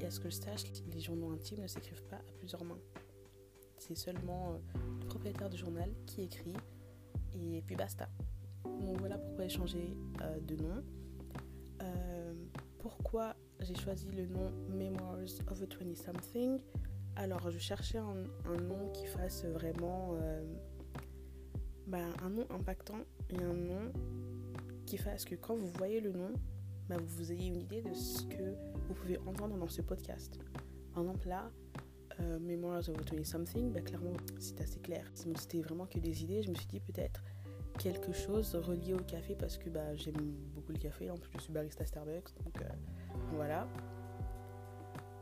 Et 0.00 0.06
à 0.06 0.10
ce 0.10 0.20
que 0.20 0.28
je 0.28 0.36
sache, 0.36 0.64
les 0.92 1.00
journaux 1.00 1.32
intimes 1.32 1.62
ne 1.62 1.66
s'écrivent 1.66 2.04
pas 2.04 2.16
à 2.16 2.32
plusieurs 2.38 2.64
mains. 2.64 2.80
C'est 3.78 3.96
seulement 3.96 4.58
le 4.74 5.06
propriétaire 5.06 5.48
du 5.48 5.56
journal 5.56 5.90
qui 6.06 6.22
écrit 6.22 6.54
et 7.34 7.62
puis 7.62 7.76
basta. 7.76 8.08
Donc 8.64 8.98
voilà 8.98 9.18
pourquoi 9.18 9.46
j'ai 9.46 9.56
changé 9.56 9.96
de 10.42 10.56
nom. 10.56 10.82
pourquoi 12.78 13.34
j'ai 13.60 13.74
choisi 13.74 14.10
le 14.10 14.26
nom 14.26 14.50
Memoirs 14.68 15.40
of 15.50 15.62
a 15.62 15.66
20 15.66 15.96
something. 15.96 16.60
Alors, 17.16 17.50
je 17.50 17.58
cherchais 17.58 17.98
un, 17.98 18.14
nom 18.60 18.90
qui 18.92 19.06
fasse 19.06 19.44
vraiment 19.44 20.14
euh, 20.20 20.42
bah, 21.86 21.98
un 22.22 22.30
nom 22.30 22.46
impactant 22.50 23.00
et 23.30 23.38
un 23.38 23.54
nom 23.54 23.92
qui 24.84 24.98
fasse 24.98 25.24
que 25.24 25.34
quand 25.34 25.56
vous 25.56 25.70
voyez 25.78 26.00
le 26.00 26.12
nom, 26.12 26.32
bah, 26.88 26.96
vous 27.00 27.32
ayez 27.32 27.46
une 27.46 27.56
idée 27.56 27.82
de 27.82 27.94
ce 27.94 28.22
que 28.24 28.54
vous 28.88 28.94
pouvez 28.94 29.18
entendre 29.26 29.56
dans 29.56 29.68
ce 29.68 29.82
podcast. 29.82 30.38
Par 30.92 31.02
exemple, 31.02 31.28
là, 31.28 31.50
euh, 32.20 32.38
Memoirs 32.38 32.88
of 32.88 32.98
a 32.98 33.14
20 33.14 33.24
something, 33.24 33.72
bah, 33.72 33.80
clairement, 33.80 34.12
c'est 34.38 34.60
assez 34.60 34.80
clair. 34.80 35.10
C'était 35.14 35.60
vraiment 35.60 35.86
que 35.86 35.98
des 35.98 36.22
idées. 36.22 36.42
Je 36.42 36.50
me 36.50 36.54
suis 36.54 36.66
dit 36.66 36.80
peut-être 36.80 37.22
quelque 37.78 38.12
chose 38.12 38.54
relié 38.54 38.94
au 38.94 39.02
café 39.02 39.34
parce 39.34 39.58
que 39.58 39.68
bah, 39.68 39.94
j'aime 39.94 40.34
beaucoup 40.54 40.72
le 40.72 40.78
café. 40.78 41.10
En 41.10 41.16
plus, 41.16 41.30
je 41.36 41.42
suis 41.42 41.52
barista 41.52 41.84
Starbucks, 41.84 42.34
donc 42.44 42.60
euh, 42.62 42.68
voilà. 43.32 43.66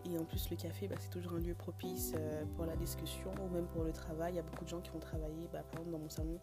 Et 0.06 0.18
en 0.18 0.24
plus, 0.24 0.50
le 0.50 0.56
café, 0.56 0.86
bah, 0.86 0.96
c'est 0.98 1.08
toujours 1.08 1.34
un 1.34 1.38
lieu 1.38 1.54
propice 1.54 2.12
euh, 2.14 2.44
pour 2.56 2.66
la 2.66 2.76
discussion 2.76 3.30
ou 3.42 3.48
même 3.48 3.66
pour 3.66 3.84
le 3.84 3.92
travail. 3.92 4.34
Il 4.34 4.36
y 4.36 4.38
a 4.38 4.42
beaucoup 4.42 4.64
de 4.64 4.68
gens 4.68 4.80
qui 4.80 4.90
vont 4.90 4.98
travailler, 4.98 5.48
bah, 5.52 5.62
par 5.62 5.80
exemple 5.80 5.90
dans 5.90 5.98
mon 5.98 6.10
salon, 6.10 6.38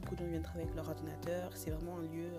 beaucoup 0.00 0.14
de 0.16 0.20
gens 0.20 0.26
viennent 0.26 0.42
travailler 0.42 0.64
avec 0.64 0.76
leur 0.76 0.88
ordinateur. 0.88 1.50
C'est 1.54 1.70
vraiment 1.70 1.98
un 1.98 2.02
lieu, 2.02 2.30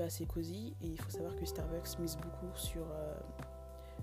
euh, 0.00 0.04
assez 0.04 0.26
cosy. 0.26 0.74
Et 0.82 0.88
il 0.88 1.00
faut 1.00 1.10
savoir 1.10 1.36
que 1.36 1.44
Starbucks 1.44 1.98
mise 2.00 2.16
beaucoup 2.16 2.50
sur 2.54 2.84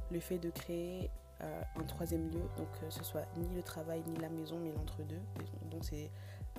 le 0.10 0.20
fait 0.22 0.38
de 0.38 0.50
créer 0.50 1.12
un 1.42 1.84
troisième 1.84 2.30
lieu, 2.30 2.42
donc 2.56 2.72
que 2.80 2.90
ce 2.90 3.04
soit 3.04 3.26
ni 3.36 3.54
le 3.54 3.62
travail 3.62 4.02
ni 4.08 4.16
la 4.18 4.30
maison, 4.30 4.58
mais 4.60 4.72
l'entre-deux. 4.72 5.20
Donc 5.70 5.90
les 5.92 6.10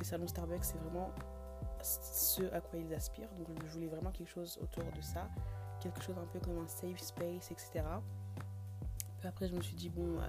salons 0.02 0.26
Starbucks, 0.26 0.64
c'est 0.64 0.76
vraiment 0.78 1.10
ce 1.82 2.42
à 2.52 2.60
quoi 2.60 2.78
ils 2.78 2.92
aspirent. 2.92 3.30
Donc 3.38 3.46
je 3.64 3.72
voulais 3.72 3.88
vraiment 3.88 4.10
quelque 4.10 4.28
chose 4.30 4.58
autour 4.62 4.84
de 4.92 5.00
ça, 5.00 5.28
quelque 5.80 6.02
chose 6.02 6.16
un 6.18 6.26
peu 6.26 6.40
comme 6.40 6.58
un 6.58 6.68
safe 6.68 7.00
space, 7.00 7.50
etc. 7.50 7.84
Puis 9.18 9.28
après 9.28 9.48
je 9.48 9.54
me 9.54 9.60
suis 9.60 9.76
dit 9.76 9.88
bon, 9.88 10.18
euh, 10.18 10.28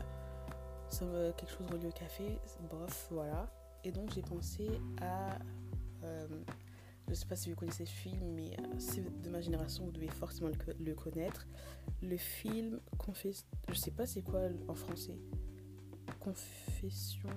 va 1.02 1.32
quelque 1.34 1.52
chose 1.52 1.68
relié 1.68 1.88
au 1.88 1.92
café, 1.92 2.40
bof, 2.70 3.08
voilà. 3.12 3.48
Et 3.84 3.92
donc 3.92 4.12
j'ai 4.14 4.22
pensé 4.22 4.68
à, 5.02 5.38
euh, 6.04 6.28
je 7.08 7.14
sais 7.14 7.26
pas 7.26 7.36
si 7.36 7.50
vous 7.50 7.56
connaissez 7.56 7.86
ce 7.86 7.92
film, 7.92 8.34
mais 8.36 8.56
euh, 8.60 8.64
c'est 8.78 9.22
de 9.22 9.30
ma 9.30 9.42
génération, 9.42 9.86
vous 9.86 9.92
devez 9.92 10.10
forcément 10.10 10.50
le, 10.80 10.94
connaître. 10.94 11.48
Le 12.02 12.18
film 12.18 12.80
Confession, 12.98 13.46
je 13.70 13.74
sais 13.76 13.92
pas 13.92 14.06
c'est 14.06 14.22
quoi 14.22 14.42
en 14.68 14.76
français. 14.76 15.18
Confession 16.20 17.30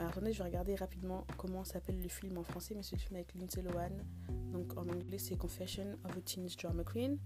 alors 0.00 0.12
attendez, 0.12 0.32
je 0.32 0.38
vais 0.38 0.48
regarder 0.48 0.76
rapidement 0.76 1.26
comment 1.36 1.62
s'appelle 1.62 2.00
le 2.00 2.08
film 2.08 2.38
en 2.38 2.42
français, 2.42 2.72
mais 2.74 2.82
c'est 2.82 2.96
le 2.96 3.02
film 3.02 3.16
avec 3.16 3.34
Lindsay 3.34 3.60
Lohan. 3.60 3.90
Donc 4.50 4.74
en 4.78 4.88
anglais, 4.88 5.18
c'est 5.18 5.36
Confession 5.36 5.98
of 6.04 6.16
a 6.16 6.20
Teenage 6.22 6.56
Drama 6.56 6.84
Queen. 6.84 7.18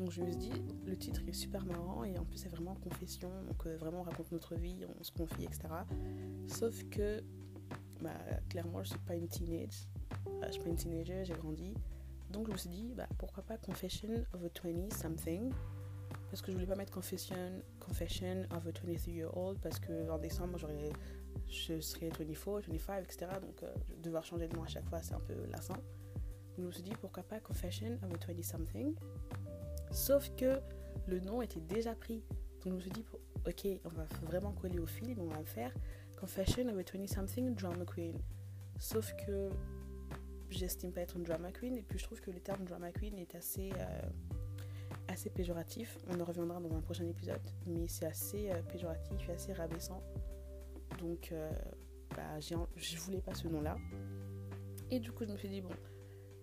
Donc 0.00 0.10
je 0.10 0.20
me 0.20 0.26
suis 0.32 0.36
dit, 0.36 0.52
le 0.84 0.96
titre 0.96 1.20
est 1.28 1.32
super 1.32 1.64
marrant 1.64 2.02
et 2.02 2.18
en 2.18 2.24
plus 2.24 2.38
c'est 2.38 2.48
vraiment 2.48 2.74
confession, 2.74 3.30
donc 3.46 3.66
euh, 3.66 3.76
vraiment 3.76 4.00
on 4.00 4.02
raconte 4.02 4.32
notre 4.32 4.56
vie, 4.56 4.84
on 4.98 5.04
se 5.04 5.12
confie, 5.12 5.44
etc. 5.44 5.68
Sauf 6.48 6.82
que, 6.90 7.22
bah, 8.00 8.10
clairement, 8.48 8.82
je 8.82 8.88
suis 8.88 8.98
pas 8.98 9.14
une 9.14 9.28
teenage, 9.28 9.86
je 10.44 10.50
suis 10.50 10.60
pas 10.60 10.70
une 10.70 10.76
teenager, 10.76 11.24
j'ai 11.24 11.34
grandi. 11.34 11.72
Donc 12.32 12.48
je 12.48 12.52
me 12.52 12.56
suis 12.56 12.70
dit, 12.70 12.94
bah, 12.96 13.06
pourquoi 13.16 13.44
pas 13.44 13.58
Confession 13.58 14.24
of 14.32 14.42
a 14.42 14.68
20 14.68 14.92
something? 14.92 15.52
Parce 16.32 16.42
que 16.42 16.50
je 16.50 16.56
voulais 16.56 16.66
pas 16.66 16.74
mettre 16.74 16.92
confession, 16.92 17.62
confession 17.78 18.44
of 18.50 18.66
a 18.66 18.72
23 18.72 19.12
year 19.12 19.36
old 19.36 19.58
parce 19.60 19.78
que 19.78 20.10
en 20.10 20.18
décembre 20.18 20.58
j'aurais 20.58 20.90
je 21.52 21.80
serai 21.80 22.08
24, 22.08 22.62
25, 22.68 23.04
etc. 23.04 23.26
Donc, 23.40 23.62
euh, 23.62 23.72
devoir 24.02 24.24
changer 24.24 24.48
de 24.48 24.56
nom 24.56 24.62
à 24.62 24.66
chaque 24.66 24.88
fois, 24.88 25.02
c'est 25.02 25.14
un 25.14 25.20
peu 25.20 25.34
lassant. 25.50 25.74
Donc, 25.74 26.58
je 26.58 26.62
me 26.62 26.72
suis 26.72 26.82
dit, 26.82 26.92
pourquoi 27.00 27.22
pas 27.22 27.40
Confession 27.40 27.98
of 28.02 28.04
a 28.04 28.32
20 28.32 28.42
something. 28.42 28.94
Sauf 29.90 30.34
que 30.34 30.60
le 31.06 31.20
nom 31.20 31.42
était 31.42 31.60
déjà 31.60 31.94
pris. 31.94 32.24
Donc, 32.64 32.66
je 32.66 32.70
me 32.70 32.80
suis 32.80 32.90
dit, 32.90 33.04
ok, 33.46 33.66
on 33.84 33.88
va 33.90 34.04
vraiment 34.22 34.52
coller 34.52 34.78
au 34.78 34.86
film, 34.86 35.20
on 35.20 35.26
va 35.26 35.44
faire 35.44 35.72
Confession 36.18 36.68
of 36.68 36.78
a 36.78 36.98
20 36.98 37.06
something 37.06 37.54
drama 37.54 37.84
queen. 37.84 38.16
Sauf 38.78 39.14
que 39.26 39.50
j'estime 40.48 40.92
pas 40.92 41.02
être 41.02 41.16
une 41.16 41.24
drama 41.24 41.52
queen, 41.52 41.76
et 41.76 41.82
puis 41.82 41.98
je 41.98 42.04
trouve 42.04 42.20
que 42.20 42.30
le 42.30 42.40
terme 42.40 42.64
drama 42.64 42.90
queen 42.92 43.18
est 43.18 43.34
assez. 43.34 43.72
Euh, 43.76 44.08
assez 45.08 45.30
péjoratif, 45.30 45.98
on 46.08 46.20
en 46.20 46.24
reviendra 46.24 46.60
dans 46.60 46.74
un 46.74 46.80
prochain 46.80 47.06
épisode, 47.06 47.40
mais 47.66 47.88
c'est 47.88 48.06
assez 48.06 48.50
euh, 48.50 48.62
péjoratif 48.62 49.28
et 49.28 49.32
assez 49.32 49.52
rabaissant 49.52 50.02
donc, 51.02 51.30
euh, 51.32 51.50
bah, 52.16 52.38
je 52.40 52.96
voulais 52.98 53.20
pas 53.20 53.34
ce 53.34 53.48
nom-là. 53.48 53.76
Et 54.90 55.00
du 55.00 55.10
coup, 55.10 55.24
je 55.24 55.32
me 55.32 55.36
suis 55.36 55.48
dit, 55.48 55.60
bon, 55.60 55.70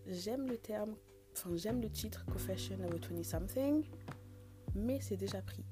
j'aime 0.06 0.48
le 0.48 0.58
terme, 0.58 0.96
enfin, 1.34 1.56
j'aime 1.56 1.82
le 1.82 1.90
titre 1.90 2.26
Confession 2.26 2.78
of 2.84 2.94
a 2.94 3.14
20 3.14 3.24
something, 3.24 3.86
mais 4.76 5.00
c'est 5.02 5.18
déjà 5.18 5.42
pris. 5.42 5.64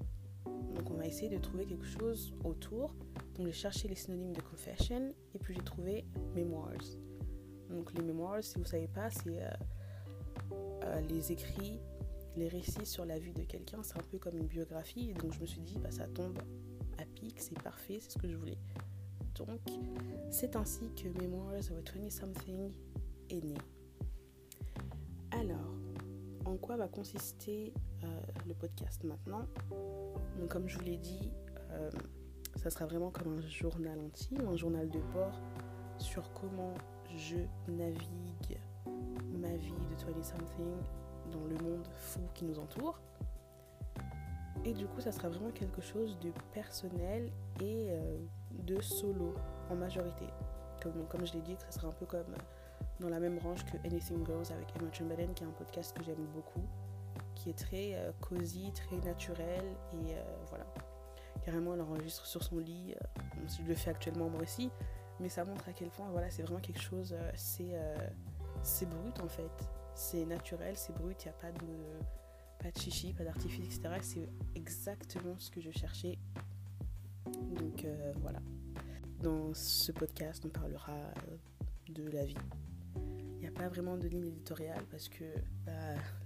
Donc, 0.45 0.89
on 0.91 0.95
va 0.95 1.05
essayer 1.05 1.29
de 1.29 1.37
trouver 1.37 1.65
quelque 1.65 1.85
chose 1.85 2.33
autour. 2.43 2.93
Donc, 3.35 3.47
j'ai 3.47 3.51
cherché 3.51 3.87
les 3.87 3.95
synonymes 3.95 4.33
de 4.33 4.41
confession 4.41 5.13
et 5.33 5.39
puis 5.39 5.55
j'ai 5.55 5.63
trouvé 5.63 6.05
memoirs. 6.35 6.71
Donc, 7.69 7.93
les 7.93 8.03
memoirs, 8.03 8.43
si 8.43 8.57
vous 8.57 8.65
savez 8.65 8.87
pas, 8.87 9.09
c'est 9.09 9.43
euh, 9.43 9.49
euh, 10.83 11.01
les 11.01 11.31
écrits, 11.31 11.79
les 12.35 12.47
récits 12.47 12.85
sur 12.85 13.05
la 13.05 13.19
vie 13.19 13.33
de 13.33 13.43
quelqu'un. 13.43 13.83
C'est 13.83 13.97
un 13.97 14.03
peu 14.03 14.17
comme 14.19 14.37
une 14.37 14.47
biographie. 14.47 15.13
donc, 15.13 15.33
je 15.33 15.41
me 15.41 15.45
suis 15.45 15.61
dit, 15.61 15.77
bah, 15.79 15.91
ça 15.91 16.07
tombe 16.07 16.37
à 16.99 17.05
pic, 17.05 17.39
c'est 17.39 17.61
parfait, 17.61 17.97
c'est 17.99 18.11
ce 18.11 18.17
que 18.17 18.27
je 18.27 18.35
voulais. 18.35 18.57
Donc, 19.45 19.59
c'est 20.29 20.55
ainsi 20.55 20.89
que 20.95 21.07
Memoirs 21.21 21.59
of 21.59 21.71
a 21.71 21.99
20 21.99 22.09
Something 22.09 22.71
est 23.29 23.43
né. 23.43 23.57
Alors, 25.31 25.75
en 26.45 26.55
quoi 26.57 26.77
va 26.77 26.87
consister 26.87 27.73
euh, 28.03 28.07
le 28.47 28.53
podcast 28.53 29.03
maintenant? 29.03 29.45
Comme 30.49 30.67
je 30.67 30.77
vous 30.77 30.83
l'ai 30.85 30.97
dit, 30.97 31.31
euh, 31.71 31.89
ça 32.55 32.69
sera 32.69 32.85
vraiment 32.85 33.11
comme 33.11 33.37
un 33.37 33.41
journal 33.41 33.99
intime, 33.99 34.47
un 34.47 34.55
journal 34.55 34.89
de 34.89 34.99
bord 35.13 35.39
sur 35.97 36.31
comment 36.33 36.73
je 37.15 37.37
navigue 37.67 38.59
ma 39.39 39.55
vie 39.55 39.71
de 39.71 40.11
20 40.13 40.23
something 40.23 40.75
dans 41.31 41.45
le 41.45 41.57
monde 41.63 41.87
fou 41.95 42.21
qui 42.33 42.45
nous 42.45 42.57
entoure. 42.59 42.99
Et 44.67 44.73
du 44.73 44.85
coup, 44.85 44.99
ça 44.99 45.13
sera 45.13 45.29
vraiment 45.29 45.51
quelque 45.51 45.79
chose 45.79 46.19
de 46.19 46.29
personnel 46.51 47.31
et 47.61 47.87
euh, 47.89 48.17
de 48.51 48.81
solo 48.81 49.33
en 49.69 49.75
majorité. 49.75 50.25
Comme, 50.83 51.07
comme 51.07 51.25
je 51.25 51.33
l'ai 51.35 51.41
dit, 51.41 51.55
ça 51.57 51.71
sera 51.71 51.87
un 51.87 51.93
peu 51.93 52.05
comme 52.05 52.35
dans 52.99 53.07
la 53.07 53.21
même 53.21 53.39
range 53.39 53.63
que 53.63 53.77
Anything 53.87 54.25
Goes 54.25 54.51
avec 54.51 54.75
Emma 54.75 54.91
Chamberlain, 54.91 55.31
qui 55.33 55.45
est 55.45 55.47
un 55.47 55.51
podcast 55.51 55.97
que 55.97 56.03
j'aime 56.03 56.25
beaucoup, 56.35 56.67
qui 57.33 57.49
est 57.49 57.57
très 57.57 57.95
euh, 57.95 58.11
cosy, 58.19 58.73
très 58.73 58.97
naturel 58.97 59.63
et 59.93 60.15
euh, 60.15 60.23
voilà. 60.49 60.65
Carrément, 61.45 61.73
elle 61.73 61.81
enregistre 61.81 62.25
sur 62.25 62.43
son 62.43 62.57
lit. 62.57 62.93
je 63.47 63.65
le 63.65 63.73
fais 63.73 63.91
actuellement 63.91 64.29
moi 64.29 64.41
aussi, 64.41 64.69
mais 65.21 65.29
ça 65.29 65.45
montre 65.45 65.69
à 65.69 65.71
quel 65.71 65.87
point 65.91 66.09
voilà, 66.11 66.29
c'est 66.29 66.41
vraiment 66.41 66.59
quelque 66.59 66.81
chose, 66.81 67.15
c'est 67.35 67.79
c'est 68.63 68.89
brut 68.89 69.17
en 69.21 69.29
fait. 69.29 69.69
C'est 69.93 70.25
naturel, 70.25 70.75
c'est 70.75 70.93
brut, 70.93 71.23
il 71.23 71.27
n'y 71.27 71.33
a 71.33 71.37
pas 71.37 71.51
de 71.53 71.67
pas 72.57 72.71
de 72.71 72.77
chichi, 72.77 73.13
pas 73.13 73.23
d'artifice, 73.23 73.77
etc. 73.77 73.95
C'est 74.01 74.29
exactement 74.55 75.35
ce 75.37 75.51
que 75.51 75.61
je 75.61 75.71
cherchais. 75.71 76.17
Donc 77.25 77.85
euh, 77.85 78.13
voilà. 78.21 78.39
Dans 79.21 79.53
ce 79.53 79.91
podcast, 79.91 80.43
on 80.45 80.49
parlera 80.49 80.93
euh, 80.93 81.37
de 81.89 82.09
la 82.09 82.25
vie. 82.25 82.35
Il 82.95 83.41
n'y 83.41 83.47
a 83.47 83.51
pas 83.51 83.67
vraiment 83.67 83.97
de 83.97 84.07
ligne 84.07 84.27
éditoriale 84.27 84.83
parce 84.89 85.09
que 85.09 85.23
bah, 85.65 85.71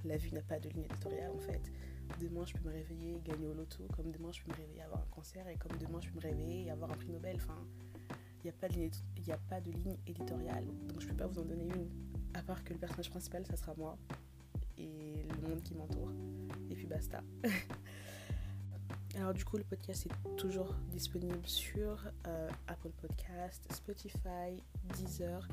la 0.05 0.17
vie 0.17 0.33
n'a 0.33 0.41
pas 0.41 0.59
de 0.59 0.69
ligne 0.69 0.85
éditoriale 0.85 1.31
en 1.31 1.39
fait. 1.39 1.71
Demain, 2.19 2.45
je 2.45 2.53
peux 2.53 2.67
me 2.67 2.73
réveiller 2.73 3.15
et 3.15 3.21
gagner 3.21 3.47
au 3.47 3.53
loto, 3.53 3.87
comme 3.95 4.11
demain, 4.11 4.31
je 4.31 4.41
peux 4.43 4.51
me 4.51 4.57
réveiller 4.57 4.79
et 4.79 4.83
avoir 4.83 5.01
un 5.01 5.07
cancer, 5.11 5.47
et 5.47 5.55
comme 5.55 5.77
demain, 5.77 5.99
je 6.01 6.09
peux 6.09 6.15
me 6.15 6.21
réveiller 6.21 6.65
et 6.65 6.71
avoir 6.71 6.91
un 6.91 6.95
prix 6.95 7.09
Nobel. 7.09 7.37
Enfin, 7.37 7.55
il 8.43 8.45
n'y 8.45 8.49
a, 8.49 8.53
pas 8.53 8.67
de 8.67 8.73
ligne, 8.73 8.91
a 9.29 9.37
pas 9.37 9.61
de 9.61 9.71
ligne 9.71 9.97
éditoriale, 10.05 10.65
donc 10.87 10.99
je 10.99 11.05
ne 11.05 11.11
peux 11.11 11.17
pas 11.17 11.27
vous 11.27 11.39
en 11.39 11.45
donner 11.45 11.65
une. 11.65 11.89
À 12.33 12.41
part 12.43 12.63
que 12.63 12.73
le 12.73 12.79
personnage 12.79 13.09
principal, 13.09 13.45
ça 13.45 13.55
sera 13.55 13.73
moi 13.75 13.97
le 14.87 15.47
monde 15.47 15.61
qui 15.63 15.73
m'entoure. 15.75 16.11
Et 16.69 16.75
puis 16.75 16.85
puis 16.85 16.87
basta. 16.87 17.21
Alors 19.15 19.33
du 19.33 19.43
coup, 19.43 19.57
le 19.57 19.63
podcast 19.63 20.07
est 20.07 20.37
toujours 20.37 20.73
disponible 20.89 21.45
sur 21.45 22.05
euh, 22.27 22.49
Apple 22.67 22.91
Podcast, 23.01 23.61
Spotify, 23.71 24.63
Deezer 24.95 25.47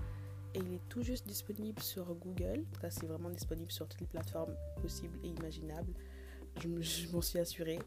et 0.55 0.61
il 0.61 0.75
est 0.75 0.89
tout 0.89 1.03
juste 1.03 1.27
disponible 1.27 1.81
sur 1.83 2.15
Google. 2.15 2.65
Ça, 2.81 2.91
c'est 2.91 3.07
vraiment 3.07 3.31
disponible 3.31 3.71
sur 3.71 3.89
toutes 3.89 4.01
les 4.01 4.07
plateformes 4.07 4.55
possibles 4.81 5.19
et 5.25 5.29
imaginables. 5.29 5.93
Je, 6.61 6.69
m'en 7.13 7.21
suis 7.21 7.39
assurée. 7.39 7.79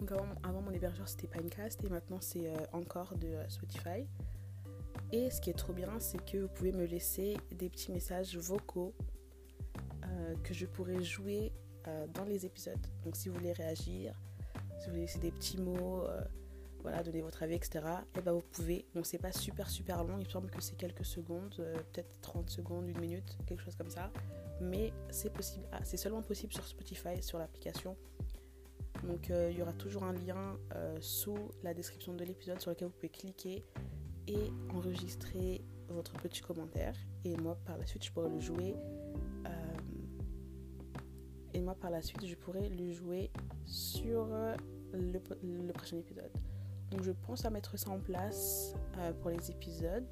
Donc 0.00 0.10
avant, 0.42 0.60
mon 0.60 0.72
hébergeur 0.72 1.08
c'était 1.08 1.26
Pinecast 1.26 1.82
et 1.82 1.88
maintenant 1.88 2.18
c'est 2.20 2.48
euh, 2.48 2.56
encore 2.72 3.16
de 3.16 3.28
euh, 3.28 3.48
Spotify. 3.48 4.06
Et 5.12 5.30
ce 5.30 5.40
qui 5.40 5.50
est 5.50 5.58
trop 5.58 5.72
bien, 5.72 5.98
c'est 6.00 6.22
que 6.24 6.38
vous 6.38 6.48
pouvez 6.48 6.72
me 6.72 6.84
laisser 6.84 7.36
des 7.50 7.70
petits 7.70 7.92
messages 7.92 8.36
vocaux 8.36 8.94
que 10.42 10.54
je 10.54 10.66
pourrais 10.66 11.02
jouer 11.02 11.52
dans 12.14 12.24
les 12.24 12.44
épisodes. 12.46 12.86
Donc 13.04 13.16
si 13.16 13.28
vous 13.28 13.36
voulez 13.36 13.52
réagir, 13.52 14.14
si 14.78 14.86
vous 14.86 14.90
voulez 14.92 15.02
laisser 15.02 15.18
des 15.18 15.30
petits 15.30 15.58
mots, 15.58 16.02
euh, 16.04 16.20
voilà, 16.82 17.02
donner 17.02 17.22
votre 17.22 17.42
avis, 17.42 17.54
etc., 17.54 17.80
et 17.84 18.18
eh 18.18 18.20
ben 18.20 18.32
vous 18.32 18.42
pouvez. 18.52 18.86
Bon, 18.94 19.02
c'est 19.02 19.18
pas 19.18 19.32
super 19.32 19.68
super 19.68 20.04
long, 20.04 20.18
il 20.18 20.24
me 20.24 20.30
semble 20.30 20.50
que 20.50 20.60
c'est 20.60 20.76
quelques 20.76 21.04
secondes, 21.04 21.54
euh, 21.58 21.74
peut-être 21.92 22.20
30 22.20 22.50
secondes, 22.50 22.88
une 22.88 22.98
minute, 23.00 23.38
quelque 23.46 23.62
chose 23.62 23.74
comme 23.76 23.90
ça. 23.90 24.10
Mais 24.60 24.92
c'est 25.10 25.32
possible, 25.32 25.66
ah, 25.72 25.80
c'est 25.84 25.96
seulement 25.96 26.22
possible 26.22 26.52
sur 26.52 26.66
Spotify, 26.66 27.22
sur 27.22 27.38
l'application. 27.38 27.96
Donc 29.02 29.30
euh, 29.30 29.50
il 29.50 29.58
y 29.58 29.62
aura 29.62 29.74
toujours 29.74 30.04
un 30.04 30.12
lien 30.12 30.58
sous 31.00 31.50
la 31.62 31.74
description 31.74 32.14
de 32.14 32.24
l'épisode 32.24 32.60
sur 32.60 32.70
lequel 32.70 32.88
vous 32.88 32.94
pouvez 32.94 33.10
cliquer 33.10 33.64
et 34.26 34.50
enregistrer 34.70 35.62
votre 35.88 36.14
petit 36.14 36.40
commentaire. 36.40 36.96
Et 37.24 37.36
moi, 37.36 37.58
par 37.64 37.76
la 37.78 37.86
suite, 37.86 38.04
je 38.04 38.12
pourrai 38.12 38.30
le 38.30 38.40
jouer. 38.40 38.74
Et 41.56 41.60
moi, 41.60 41.74
par 41.74 41.90
la 41.90 42.02
suite, 42.02 42.26
je 42.26 42.34
pourrai 42.34 42.68
le 42.68 42.92
jouer 42.92 43.30
sur 43.64 44.28
le, 44.92 45.72
prochain 45.72 45.96
épisode. 45.96 46.30
Donc 46.90 47.02
je 47.02 47.12
pense 47.12 47.46
à 47.46 47.50
mettre 47.50 47.78
ça 47.78 47.90
en 47.90 47.98
place 47.98 48.74
euh, 48.98 49.12
pour 49.14 49.30
les 49.30 49.50
épisodes. 49.50 50.06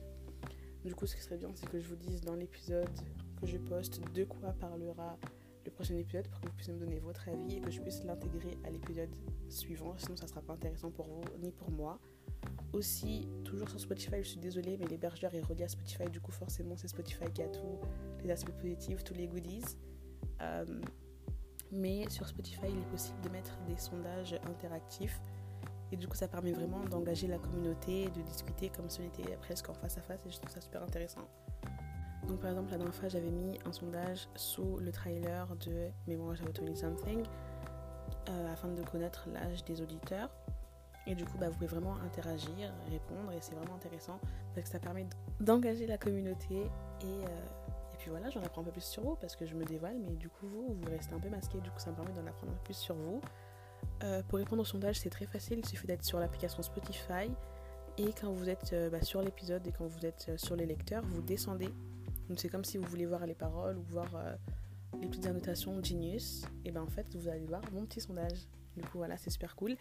Du 0.84 0.94
coup, 0.94 1.06
ce 1.06 1.14
qui 1.14 1.22
serait 1.22 1.36
bien, 1.36 1.50
c'est 1.54 1.68
que 1.68 1.78
je 1.78 1.86
vous 1.86 1.96
dise 1.96 2.22
dans 2.22 2.34
l'épisode 2.34 2.88
que 3.40 3.46
je 3.46 3.58
poste 3.58 4.00
de 4.14 4.24
quoi 4.24 4.52
parlera 4.54 5.18
le 5.66 5.70
prochain 5.70 5.96
épisode 5.96 6.26
pour 6.28 6.40
que 6.40 6.46
vous 6.46 6.54
puissiez 6.54 6.72
me 6.72 6.78
donner 6.78 6.98
votre 6.98 7.28
avis 7.28 7.56
et 7.56 7.60
que 7.60 7.70
je 7.70 7.80
puisse 7.80 8.02
l'intégrer 8.04 8.56
à 8.64 8.70
l'épisode 8.70 9.10
suivant. 9.50 9.94
Sinon, 9.98 10.16
ça 10.16 10.26
sera 10.26 10.40
pas 10.40 10.54
intéressant 10.54 10.90
pour 10.90 11.06
vous 11.06 11.22
ni 11.42 11.52
pour 11.52 11.70
moi. 11.70 11.98
Aussi, 12.72 13.28
toujours 13.44 13.68
sur 13.68 13.80
Spotify, 13.80 14.16
je 14.18 14.28
suis 14.28 14.40
désolée, 14.40 14.78
mais 14.78 14.86
l'hébergeur 14.86 15.34
est 15.34 15.42
relié 15.42 15.64
à 15.64 15.68
Spotify. 15.68 16.08
Du 16.10 16.20
coup, 16.20 16.32
forcément, 16.32 16.76
c'est 16.76 16.88
Spotify 16.88 17.30
qui 17.34 17.42
a 17.42 17.48
tous 17.48 17.78
les 18.22 18.30
aspects 18.30 18.56
positifs, 18.58 19.04
tous 19.04 19.14
les 19.14 19.28
goodies. 19.28 19.76
Euh, 20.40 20.64
mais 21.74 22.08
sur 22.08 22.26
Spotify, 22.26 22.66
il 22.68 22.78
est 22.78 22.90
possible 22.90 23.20
de 23.22 23.28
mettre 23.28 23.56
des 23.68 23.76
sondages 23.76 24.34
interactifs. 24.46 25.20
Et 25.92 25.96
du 25.96 26.08
coup, 26.08 26.16
ça 26.16 26.28
permet 26.28 26.52
vraiment 26.52 26.80
d'engager 26.84 27.26
la 27.26 27.38
communauté, 27.38 28.08
de 28.10 28.22
discuter 28.22 28.70
comme 28.70 28.88
si 28.88 29.00
on 29.00 29.04
était 29.04 29.36
presque 29.36 29.68
en 29.68 29.74
face 29.74 29.98
à 29.98 30.00
face. 30.00 30.24
Et 30.26 30.30
je 30.30 30.38
trouve 30.38 30.50
ça 30.50 30.60
super 30.60 30.82
intéressant. 30.82 31.28
Donc, 32.26 32.40
par 32.40 32.50
exemple, 32.50 32.70
la 32.70 32.78
dernière 32.78 32.94
fois, 32.94 33.08
j'avais 33.08 33.30
mis 33.30 33.58
un 33.66 33.72
sondage 33.72 34.28
sous 34.34 34.78
le 34.78 34.90
trailer 34.92 35.46
de 35.56 35.90
Mémoire 36.06 36.36
of 36.42 36.58
20 36.58 36.74
Something 36.74 37.22
euh, 38.28 38.52
afin 38.52 38.68
de 38.68 38.82
connaître 38.82 39.28
l'âge 39.32 39.64
des 39.64 39.82
auditeurs. 39.82 40.30
Et 41.06 41.14
du 41.14 41.24
coup, 41.24 41.36
bah, 41.38 41.48
vous 41.48 41.54
pouvez 41.54 41.66
vraiment 41.66 41.96
interagir, 41.96 42.72
répondre, 42.90 43.32
et 43.32 43.38
c'est 43.40 43.54
vraiment 43.54 43.74
intéressant 43.74 44.18
parce 44.54 44.66
que 44.66 44.72
ça 44.72 44.78
permet 44.78 45.06
d'engager 45.40 45.86
la 45.86 45.98
communauté 45.98 46.62
et 47.02 47.04
euh, 47.04 47.26
voilà, 48.10 48.30
j'en 48.30 48.42
apprends 48.42 48.62
un 48.62 48.64
peu 48.64 48.72
plus 48.72 48.84
sur 48.84 49.02
vous 49.02 49.16
parce 49.16 49.36
que 49.36 49.46
je 49.46 49.54
me 49.54 49.64
dévoile, 49.64 49.98
mais 49.98 50.14
du 50.16 50.28
coup, 50.28 50.46
vous, 50.46 50.74
vous 50.74 50.90
restez 50.90 51.14
un 51.14 51.20
peu 51.20 51.28
masqué. 51.28 51.60
Du 51.60 51.70
coup, 51.70 51.78
ça 51.78 51.90
me 51.90 51.96
permet 51.96 52.12
d'en 52.12 52.26
apprendre 52.26 52.52
un 52.52 52.56
peu 52.56 52.64
plus 52.64 52.76
sur 52.76 52.94
vous. 52.94 53.20
Euh, 54.02 54.22
pour 54.28 54.38
répondre 54.38 54.62
au 54.62 54.64
sondage, 54.64 55.00
c'est 55.00 55.10
très 55.10 55.26
facile. 55.26 55.60
Il 55.60 55.66
suffit 55.66 55.86
d'être 55.86 56.04
sur 56.04 56.18
l'application 56.18 56.62
Spotify. 56.62 57.30
Et 57.96 58.12
quand 58.20 58.32
vous 58.32 58.48
êtes 58.48 58.72
euh, 58.72 58.90
bah, 58.90 59.02
sur 59.02 59.22
l'épisode 59.22 59.66
et 59.66 59.72
quand 59.72 59.86
vous 59.86 60.04
êtes 60.04 60.26
euh, 60.28 60.36
sur 60.36 60.56
les 60.56 60.66
lecteurs, 60.66 61.04
vous 61.06 61.22
descendez. 61.22 61.68
Donc 62.28 62.40
c'est 62.40 62.48
comme 62.48 62.64
si 62.64 62.78
vous 62.78 62.88
voulez 62.88 63.06
voir 63.06 63.26
les 63.26 63.34
paroles 63.34 63.76
ou 63.76 63.82
voir 63.82 64.08
les 64.98 65.06
petites 65.08 65.26
annotations 65.26 65.82
Genius. 65.82 66.42
Et 66.64 66.70
ben 66.70 66.80
en 66.80 66.86
fait, 66.86 67.06
vous 67.14 67.28
allez 67.28 67.44
voir 67.44 67.60
mon 67.72 67.84
petit 67.84 68.00
sondage. 68.00 68.48
Du 68.76 68.82
coup, 68.82 68.96
voilà, 68.98 69.18
c'est 69.18 69.28
super 69.28 69.54
cool. 69.54 69.76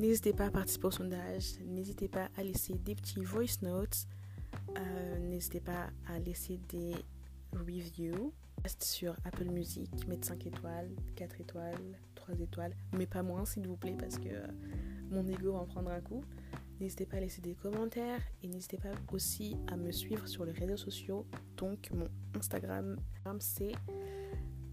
N'hésitez 0.00 0.32
pas 0.32 0.46
à 0.46 0.50
participer 0.50 0.88
au 0.88 0.90
sondage. 0.90 1.60
N'hésitez 1.64 2.08
pas 2.08 2.28
à 2.36 2.42
laisser 2.42 2.74
des 2.74 2.96
petits 2.96 3.22
voice 3.22 3.62
notes. 3.62 4.06
N'hésitez 5.20 5.60
pas 5.60 5.90
à 6.08 6.18
laisser 6.18 6.58
des 6.68 6.94
review. 7.54 8.32
Sur 8.80 9.14
Apple 9.24 9.44
Music, 9.44 9.90
mettez 10.08 10.28
5 10.28 10.46
étoiles, 10.46 10.88
4 11.16 11.40
étoiles, 11.40 11.98
3 12.14 12.40
étoiles, 12.40 12.74
mais 12.96 13.04
pas 13.04 13.22
moins 13.22 13.44
s'il 13.44 13.66
vous 13.68 13.76
plaît 13.76 13.94
parce 13.98 14.16
que 14.16 14.28
euh, 14.28 14.46
mon 15.10 15.26
ego 15.28 15.52
va 15.52 15.58
en 15.58 15.66
prendre 15.66 15.90
un 15.90 16.00
coup. 16.00 16.22
N'hésitez 16.80 17.04
pas 17.04 17.18
à 17.18 17.20
laisser 17.20 17.42
des 17.42 17.54
commentaires 17.54 18.20
et 18.42 18.48
n'hésitez 18.48 18.78
pas 18.78 18.92
aussi 19.12 19.56
à 19.68 19.76
me 19.76 19.92
suivre 19.92 20.26
sur 20.26 20.44
les 20.44 20.52
réseaux 20.52 20.78
sociaux. 20.78 21.26
Donc 21.56 21.90
mon 21.92 22.08
Instagram 22.34 22.96
c'est 23.38 23.72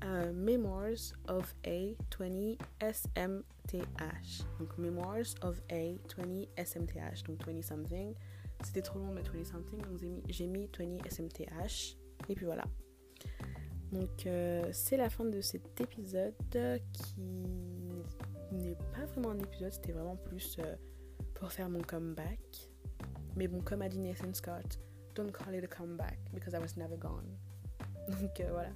euh, 0.04 0.32
Memoirs 0.34 1.13
of 1.28 1.54
A20 1.63 2.58
SMTH. 2.82 4.46
Donc 4.60 4.78
Memoirs 4.78 5.36
of 5.41 5.62
A20 5.70 6.48
SMTH. 6.58 7.24
Donc 7.28 7.46
20 7.46 7.62
something. 7.62 8.13
C'était 8.63 8.82
trop 8.82 9.00
long 9.00 9.12
mettre 9.13 9.34
20 9.34 9.44
something 9.44 9.82
donc 9.82 10.00
j'ai 10.30 10.48
mis 10.48 10.70
20 10.78 11.08
SMTH. 11.10 11.98
Et 12.30 12.36
puis 12.36 12.46
voilà. 12.46 12.64
Donc 13.92 14.26
euh, 14.26 14.70
c'est 14.72 14.98
la 14.98 15.10
fin 15.10 15.26
de 15.26 15.42
cet 15.42 15.82
épisode 15.82 16.34
qui 16.94 17.22
n'est 18.52 18.78
pas 18.94 19.06
vraiment 19.06 19.32
un 19.32 19.40
épisode, 19.40 19.72
c'était 19.74 19.92
vraiment 19.92 20.16
plus 20.16 20.58
euh, 20.60 20.76
pour 21.34 21.52
faire 21.52 21.70
mon 21.70 21.82
comeback. 21.82 22.70
Mais 23.36 23.48
bon, 23.48 23.62
comme 23.62 23.82
a 23.82 23.90
dit 23.90 24.00
Nathan 24.00 24.34
Scott, 24.34 24.80
don't 25.16 25.32
call 25.32 25.56
it 25.56 25.64
a 25.64 25.68
comeback 25.68 26.20
because 26.34 26.54
I 26.54 26.60
was 26.60 26.78
never 26.78 26.98
gone. 26.98 27.38
Donc 28.22 28.40
euh, 28.40 28.50
voilà. 28.52 28.72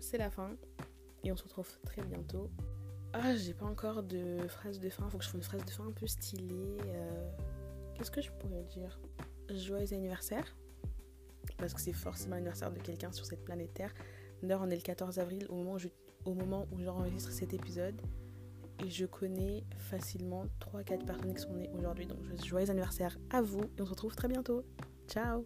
c'est 0.00 0.18
la 0.18 0.30
fin 0.30 0.56
et 1.22 1.30
on 1.30 1.36
se 1.36 1.44
retrouve 1.44 1.68
très 1.84 2.02
bientôt. 2.02 2.50
Ah, 3.12 3.34
j'ai 3.36 3.54
pas 3.54 3.66
encore 3.66 4.02
de 4.02 4.38
phrase 4.48 4.78
de 4.78 4.88
fin, 4.88 5.08
faut 5.08 5.18
que 5.18 5.24
je 5.24 5.28
fasse 5.28 5.36
une 5.36 5.42
phrase 5.42 5.64
de 5.64 5.70
fin 5.70 5.86
un 5.86 5.92
peu 5.92 6.06
stylée. 6.06 6.76
Qu'est-ce 7.94 8.10
que 8.10 8.20
je 8.20 8.30
pourrais 8.32 8.62
dire? 8.64 9.00
Joyeux 9.48 9.92
anniversaire 9.92 10.56
parce 11.60 11.74
que 11.74 11.80
c'est 11.80 11.92
forcément 11.92 12.34
l'anniversaire 12.34 12.72
de 12.72 12.78
quelqu'un 12.78 13.12
sur 13.12 13.26
cette 13.26 13.44
planète 13.44 13.74
Terre. 13.74 13.94
D'ailleurs, 14.42 14.62
on 14.62 14.70
est 14.70 14.76
le 14.76 14.82
14 14.82 15.18
avril 15.18 15.46
au 15.48 15.56
moment 15.56 15.74
où, 15.74 16.30
au 16.30 16.34
moment 16.34 16.66
où 16.72 16.80
j'enregistre 16.80 17.30
cet 17.30 17.52
épisode. 17.52 18.00
Et 18.84 18.88
je 18.88 19.04
connais 19.04 19.64
facilement 19.76 20.46
3-4 20.60 21.04
personnes 21.04 21.34
qui 21.34 21.42
sont 21.42 21.52
nées 21.52 21.70
aujourd'hui. 21.76 22.06
Donc, 22.06 22.20
joyeux 22.42 22.70
anniversaire 22.70 23.18
à 23.30 23.42
vous 23.42 23.64
et 23.76 23.82
on 23.82 23.84
se 23.84 23.90
retrouve 23.90 24.16
très 24.16 24.28
bientôt. 24.28 24.64
Ciao 25.06 25.44